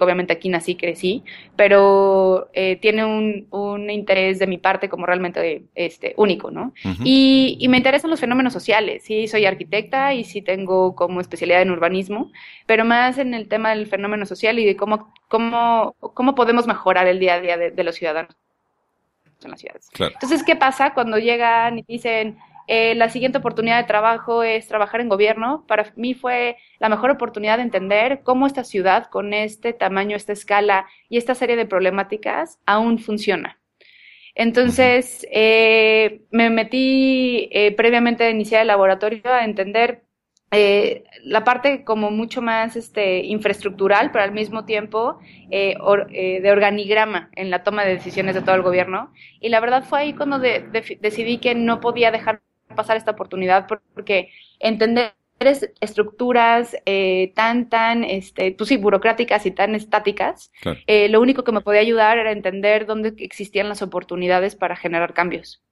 Obviamente 0.00 0.32
aquí 0.32 0.48
nací, 0.48 0.74
crecí, 0.74 1.22
pero 1.54 2.50
eh, 2.54 2.74
tiene 2.76 3.04
un, 3.04 3.46
un, 3.50 3.88
interés 3.88 4.40
de 4.40 4.48
mi 4.48 4.58
parte 4.58 4.88
como 4.88 5.06
realmente 5.06 5.66
este, 5.76 6.12
único, 6.16 6.50
¿no? 6.50 6.72
y, 7.04 7.56
y, 7.60 7.68
me 7.68 7.76
interesan 7.76 8.10
los 8.10 8.18
fenómenos 8.18 8.52
sociales. 8.52 9.04
Sí, 9.04 9.28
soy 9.28 9.44
arquitecta 9.44 10.12
y 10.12 10.24
sí 10.24 10.42
tengo 10.42 10.96
como 10.96 11.20
especialidad 11.20 11.62
en 11.62 11.70
urbanismo, 11.70 12.32
pero 12.66 12.84
más 12.84 13.18
en 13.18 13.32
el 13.32 13.46
tema 13.46 13.70
del 13.70 13.86
fenómeno 13.86 14.26
social 14.26 14.58
y 14.58 14.64
de 14.64 14.76
cómo, 14.76 15.12
cómo, 15.28 15.94
cómo 16.00 16.34
podemos 16.34 16.66
mejorar 16.66 17.06
el 17.06 17.20
día 17.20 17.34
a 17.34 17.40
día 17.40 17.56
de, 17.56 17.84
los 17.84 17.94
ciudadanos 17.94 18.34
en 19.44 19.50
las 19.52 19.60
ciudades. 19.60 19.88
Entonces, 19.96 20.42
¿qué 20.42 20.56
pasa 20.56 20.94
cuando 20.94 21.18
llegan 21.18 21.78
y 21.78 21.84
dicen, 21.86 22.38
eh, 22.68 22.94
la 22.96 23.08
siguiente 23.08 23.38
oportunidad 23.38 23.78
de 23.78 23.86
trabajo 23.86 24.42
es 24.42 24.66
trabajar 24.66 25.00
en 25.00 25.08
gobierno. 25.08 25.64
Para 25.68 25.92
mí 25.96 26.14
fue 26.14 26.56
la 26.78 26.88
mejor 26.88 27.10
oportunidad 27.10 27.58
de 27.58 27.64
entender 27.64 28.22
cómo 28.24 28.46
esta 28.46 28.64
ciudad, 28.64 29.06
con 29.06 29.34
este 29.34 29.72
tamaño, 29.72 30.16
esta 30.16 30.32
escala 30.32 30.86
y 31.08 31.18
esta 31.18 31.34
serie 31.34 31.56
de 31.56 31.66
problemáticas, 31.66 32.58
aún 32.66 32.98
funciona. 32.98 33.58
Entonces, 34.34 35.26
eh, 35.30 36.22
me 36.30 36.50
metí 36.50 37.48
eh, 37.52 37.72
previamente 37.72 38.24
de 38.24 38.30
iniciar 38.30 38.62
el 38.62 38.68
laboratorio 38.68 39.22
a 39.32 39.44
entender 39.44 40.02
la 41.24 41.44
parte 41.44 41.84
como 41.84 42.10
mucho 42.10 42.40
más 42.40 42.76
este, 42.76 43.18
infraestructural, 43.26 44.10
pero 44.10 44.24
al 44.24 44.32
mismo 44.32 44.64
tiempo 44.64 45.18
de 45.50 46.50
organigrama 46.50 47.28
en 47.34 47.50
la 47.50 47.62
toma 47.62 47.84
de 47.84 47.96
decisiones 47.96 48.34
de 48.34 48.40
todo 48.40 48.54
el 48.54 48.62
gobierno. 48.62 49.12
Y 49.40 49.50
la 49.50 49.60
verdad 49.60 49.84
fue 49.84 49.98
ahí 49.98 50.14
cuando 50.14 50.38
decidí 50.38 51.38
que 51.38 51.54
no 51.54 51.80
podía 51.80 52.10
dejar 52.10 52.40
pasar 52.74 52.96
esta 52.96 53.12
oportunidad 53.12 53.66
porque 53.94 54.30
entender 54.58 55.12
estructuras 55.80 56.76
eh, 56.86 57.32
tan, 57.34 57.68
tan, 57.68 58.04
este, 58.04 58.52
pues 58.52 58.68
sí, 58.68 58.76
burocráticas 58.76 59.44
y 59.46 59.50
tan 59.50 59.74
estáticas, 59.74 60.50
eh, 60.86 61.08
lo 61.08 61.20
único 61.20 61.44
que 61.44 61.52
me 61.52 61.60
podía 61.60 61.80
ayudar 61.80 62.18
era 62.18 62.32
entender 62.32 62.86
dónde 62.86 63.14
existían 63.18 63.68
las 63.68 63.82
oportunidades 63.82 64.54
para 64.54 64.76
generar 64.76 65.12
cambios 65.12 65.62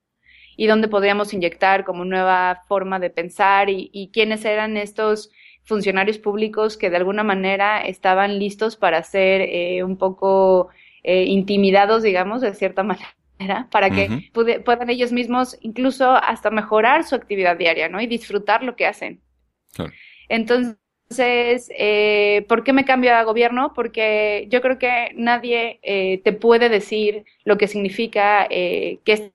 y 0.57 0.67
dónde 0.67 0.89
podríamos 0.89 1.33
inyectar 1.33 1.85
como 1.85 2.05
nueva 2.05 2.63
forma 2.69 2.99
de 2.99 3.11
pensar 3.11 3.71
y, 3.71 4.11
quiénes 4.13 4.45
eran 4.45 4.77
estos 4.77 5.31
funcionarios 5.65 6.19
públicos 6.19 6.77
que 6.77 6.91
de 6.91 6.97
alguna 6.97 7.25
manera 7.25 7.81
estaban 7.81 8.39
listos 8.39 8.77
para 8.77 9.03
ser 9.03 9.41
eh, 9.41 9.83
un 9.83 9.97
poco 9.97 10.69
intimidados, 11.07 12.03
digamos, 12.03 12.41
de 12.41 12.55
cierta 12.55 12.83
manera 12.83 13.15
para 13.71 13.91
que 13.91 14.31
puedan 14.65 14.91
ellos 14.91 15.13
mismos 15.13 15.59
incluso 15.61 16.11
hasta 16.13 16.51
mejorar 16.51 17.05
su 17.05 17.15
actividad 17.15 17.57
diaria, 17.57 17.89
¿no? 17.89 18.01
Y 18.01 18.07
disfrutar 18.07 18.63
lo 18.63 18.77
que 18.77 18.87
hacen. 18.87 19.21
Entonces, 20.29 21.69
eh, 21.77 22.45
¿por 22.49 22.65
qué 22.65 22.73
me 22.73 22.85
cambio 22.85 23.15
a 23.15 23.25
gobierno? 23.25 23.73
Porque 23.75 24.47
yo 24.51 24.61
creo 24.61 24.79
que 24.79 25.13
nadie 25.17 25.81
eh, 25.83 26.21
te 26.25 26.33
puede 26.33 26.69
decir 26.69 27.25
lo 27.45 27.59
que 27.59 27.69
significa 27.69 28.47
eh, 28.49 29.01
que 29.05 29.33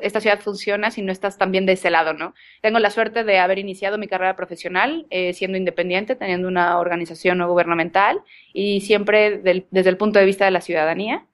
esta, 0.00 0.20
ciudad 0.20 0.40
funciona 0.40 0.90
si 0.90 1.02
no 1.02 1.12
estás 1.12 1.36
también 1.36 1.66
de 1.66 1.72
ese 1.72 1.90
lado, 1.90 2.14
¿no? 2.14 2.34
Tengo 2.62 2.78
la 2.78 2.88
suerte 2.88 3.24
de 3.24 3.38
haber 3.38 3.58
iniciado 3.58 3.98
mi 3.98 4.08
carrera 4.08 4.34
profesional 4.34 5.06
siendo 5.34 5.58
independiente, 5.58 6.16
teniendo 6.16 6.48
una 6.48 6.78
organización 6.78 7.36
no 7.36 7.48
gubernamental 7.48 8.22
y 8.54 8.80
siempre 8.80 9.36
desde 9.36 9.90
el 9.90 9.96
punto 9.98 10.18
de 10.18 10.24
vista 10.24 10.46
de 10.46 10.50
la 10.50 10.62
ciudadanía 10.62 11.26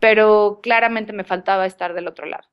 pero 0.00 0.60
claramente 0.62 1.12
me 1.12 1.24
faltaba 1.24 1.66
estar 1.66 1.94
del 1.94 2.08
otro 2.08 2.26
lado. 2.26 2.48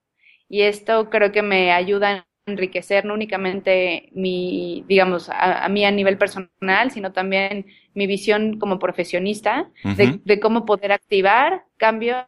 Y 0.49 0.61
esto 0.61 1.09
creo 1.09 1.31
que 1.31 1.41
me 1.41 1.71
ayuda 1.71 2.09
a 2.11 2.27
enriquecer 2.45 3.05
no 3.05 3.13
únicamente 3.13 4.09
mi, 4.13 4.83
digamos, 4.87 5.29
a, 5.31 5.67
mí 5.69 5.85
a 5.85 5.91
nivel 5.91 6.17
personal, 6.17 6.91
sino 6.91 7.13
también 7.13 7.67
mi 7.93 8.07
visión 8.07 8.59
como 8.59 8.79
profesionista 8.79 9.71
de, 9.83 10.39
cómo 10.39 10.65
poder 10.65 10.91
activar 10.91 11.65
cambios 11.77 12.25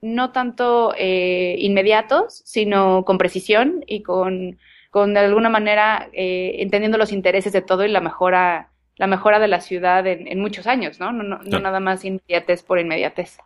no 0.00 0.30
tanto 0.30 0.94
eh, 0.96 1.56
inmediatos, 1.58 2.42
sino 2.44 3.04
con 3.04 3.18
precisión 3.18 3.84
y 3.86 4.02
con, 4.02 4.58
con 4.90 5.14
de 5.14 5.20
alguna 5.20 5.48
manera 5.48 6.08
eh, 6.12 6.56
entendiendo 6.60 6.96
los 6.96 7.12
intereses 7.12 7.52
de 7.52 7.62
todo 7.62 7.84
y 7.84 7.88
la 7.88 8.00
mejora 8.00 8.70
la 8.98 9.06
mejora 9.06 9.38
de 9.38 9.48
la 9.48 9.60
ciudad 9.60 10.06
en, 10.06 10.40
muchos 10.40 10.66
años, 10.66 11.00
¿no? 11.00 11.12
No, 11.12 11.22
no, 11.22 11.40
no 11.42 11.60
nada 11.60 11.80
más 11.80 12.04
inmediatez 12.04 12.62
por 12.62 12.78
inmediatez. 12.78 13.38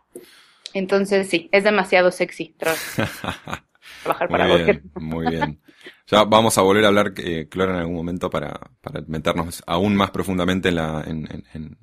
Entonces 0.73 1.29
sí, 1.29 1.49
es 1.51 1.63
demasiado 1.63 2.11
sexy 2.11 2.55
trabajar 4.03 4.27
para 4.27 4.47
muy 4.47 4.63
bien, 4.63 4.91
Muy 4.95 5.27
bien. 5.27 5.61
Ya 6.07 6.23
vamos 6.23 6.57
a 6.57 6.61
volver 6.61 6.85
a 6.85 6.87
hablar, 6.87 7.13
eh, 7.17 7.47
Clara, 7.49 7.73
en 7.73 7.79
algún 7.79 7.95
momento 7.95 8.29
para, 8.29 8.59
para 8.81 9.01
meternos 9.07 9.63
aún 9.67 9.95
más 9.95 10.11
profundamente 10.11 10.69
en 10.69 10.75
la, 10.75 11.03
en, 11.05 11.27
en, 11.53 11.77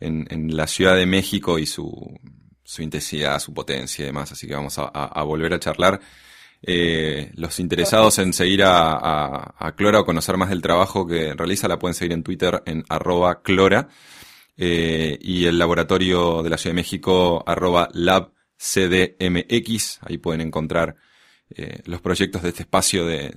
en, 0.00 0.26
en 0.30 0.56
la 0.56 0.66
Ciudad 0.66 0.94
de 0.94 1.06
México 1.06 1.58
y 1.58 1.66
su, 1.66 2.18
su 2.68 2.82
intensidad, 2.82 3.38
su 3.38 3.54
potencia 3.54 4.02
y 4.02 4.06
demás. 4.06 4.30
Así 4.30 4.46
que 4.46 4.54
vamos 4.54 4.78
a, 4.78 4.84
a, 4.84 5.22
volver 5.22 5.54
a 5.54 5.58
charlar. 5.58 6.00
Eh, 6.62 7.30
los 7.36 7.60
interesados 7.60 8.18
en 8.18 8.32
seguir 8.32 8.62
a, 8.64 9.74
Clora 9.76 10.00
o 10.00 10.04
conocer 10.04 10.36
más 10.36 10.48
del 10.50 10.60
trabajo 10.60 11.06
que 11.06 11.32
realiza 11.34 11.68
la 11.68 11.78
pueden 11.78 11.94
seguir 11.94 12.12
en 12.12 12.24
Twitter 12.24 12.64
en 12.66 12.84
arroba 12.88 13.42
Clora 13.42 13.88
eh, 14.56 15.16
y 15.20 15.44
el 15.46 15.56
laboratorio 15.58 16.42
de 16.42 16.50
la 16.50 16.58
Ciudad 16.58 16.72
de 16.72 16.80
México 16.80 17.44
arroba 17.46 17.88
labcdmx. 17.92 18.30
Ahí 20.02 20.18
pueden 20.18 20.40
encontrar 20.40 20.96
eh, 21.54 21.80
los 21.84 22.00
proyectos 22.00 22.42
de 22.42 22.48
este 22.48 22.62
espacio 22.62 23.06
de, 23.06 23.32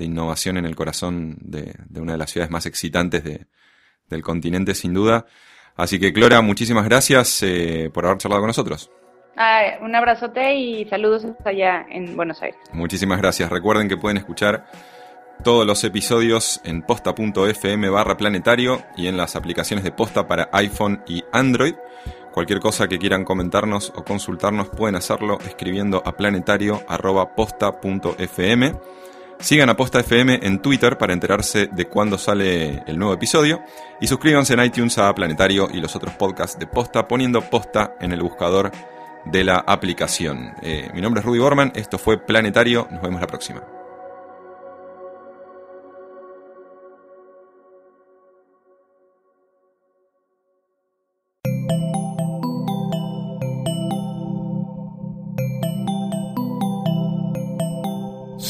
innovación 0.00 0.56
en 0.56 0.66
el 0.66 0.74
corazón 0.74 1.38
de, 1.40 1.72
una 1.94 2.12
de 2.12 2.18
las 2.18 2.30
ciudades 2.30 2.50
más 2.50 2.66
excitantes 2.66 3.22
del 3.22 4.22
continente, 4.22 4.74
sin 4.74 4.92
duda. 4.92 5.26
Así 5.76 6.00
que, 6.00 6.12
Clora, 6.12 6.40
muchísimas 6.40 6.84
gracias 6.84 7.44
por 7.92 8.06
haber 8.06 8.18
charlado 8.18 8.42
con 8.42 8.48
nosotros. 8.48 8.90
Ah, 9.36 9.78
un 9.82 9.94
abrazote 9.94 10.54
y 10.54 10.86
saludos 10.86 11.26
allá 11.44 11.84
en 11.90 12.16
Buenos 12.16 12.40
Aires. 12.42 12.58
Muchísimas 12.72 13.18
gracias. 13.18 13.50
Recuerden 13.50 13.88
que 13.88 13.98
pueden 13.98 14.16
escuchar 14.16 14.64
todos 15.42 15.66
los 15.66 15.82
episodios 15.84 16.62
en 16.64 16.80
posta.fm 16.82 17.90
barra 17.90 18.16
planetario 18.16 18.82
y 18.96 19.08
en 19.08 19.18
las 19.18 19.36
aplicaciones 19.36 19.84
de 19.84 19.92
posta 19.92 20.26
para 20.26 20.48
iPhone 20.52 21.02
y 21.06 21.22
Android. 21.32 21.74
Cualquier 22.32 22.60
cosa 22.60 22.88
que 22.88 22.98
quieran 22.98 23.24
comentarnos 23.24 23.92
o 23.94 24.02
consultarnos 24.04 24.68
pueden 24.68 24.96
hacerlo 24.96 25.38
escribiendo 25.46 26.02
a 26.04 26.16
planetario.posta.fm. 26.16 28.72
Sigan 29.38 29.68
a 29.68 29.76
Posta 29.76 30.00
FM 30.00 30.40
en 30.42 30.62
Twitter 30.62 30.96
para 30.96 31.12
enterarse 31.12 31.68
de 31.70 31.84
cuándo 31.86 32.16
sale 32.16 32.82
el 32.86 32.98
nuevo 32.98 33.12
episodio 33.12 33.62
y 34.00 34.06
suscríbanse 34.06 34.54
en 34.54 34.64
iTunes 34.64 34.96
a 34.96 35.14
Planetario 35.14 35.68
y 35.70 35.80
los 35.80 35.94
otros 35.94 36.14
podcasts 36.14 36.58
de 36.58 36.66
Posta 36.66 37.06
poniendo 37.06 37.42
Posta 37.42 37.96
en 38.00 38.12
el 38.12 38.22
buscador 38.22 38.72
de 39.26 39.44
la 39.44 39.56
aplicación. 39.58 40.54
Eh, 40.62 40.88
mi 40.94 41.00
nombre 41.00 41.20
es 41.20 41.26
Rudy 41.26 41.38
Borman, 41.38 41.72
esto 41.74 41.98
fue 41.98 42.18
Planetario, 42.18 42.88
nos 42.90 43.02
vemos 43.02 43.20
la 43.20 43.26
próxima. 43.26 43.75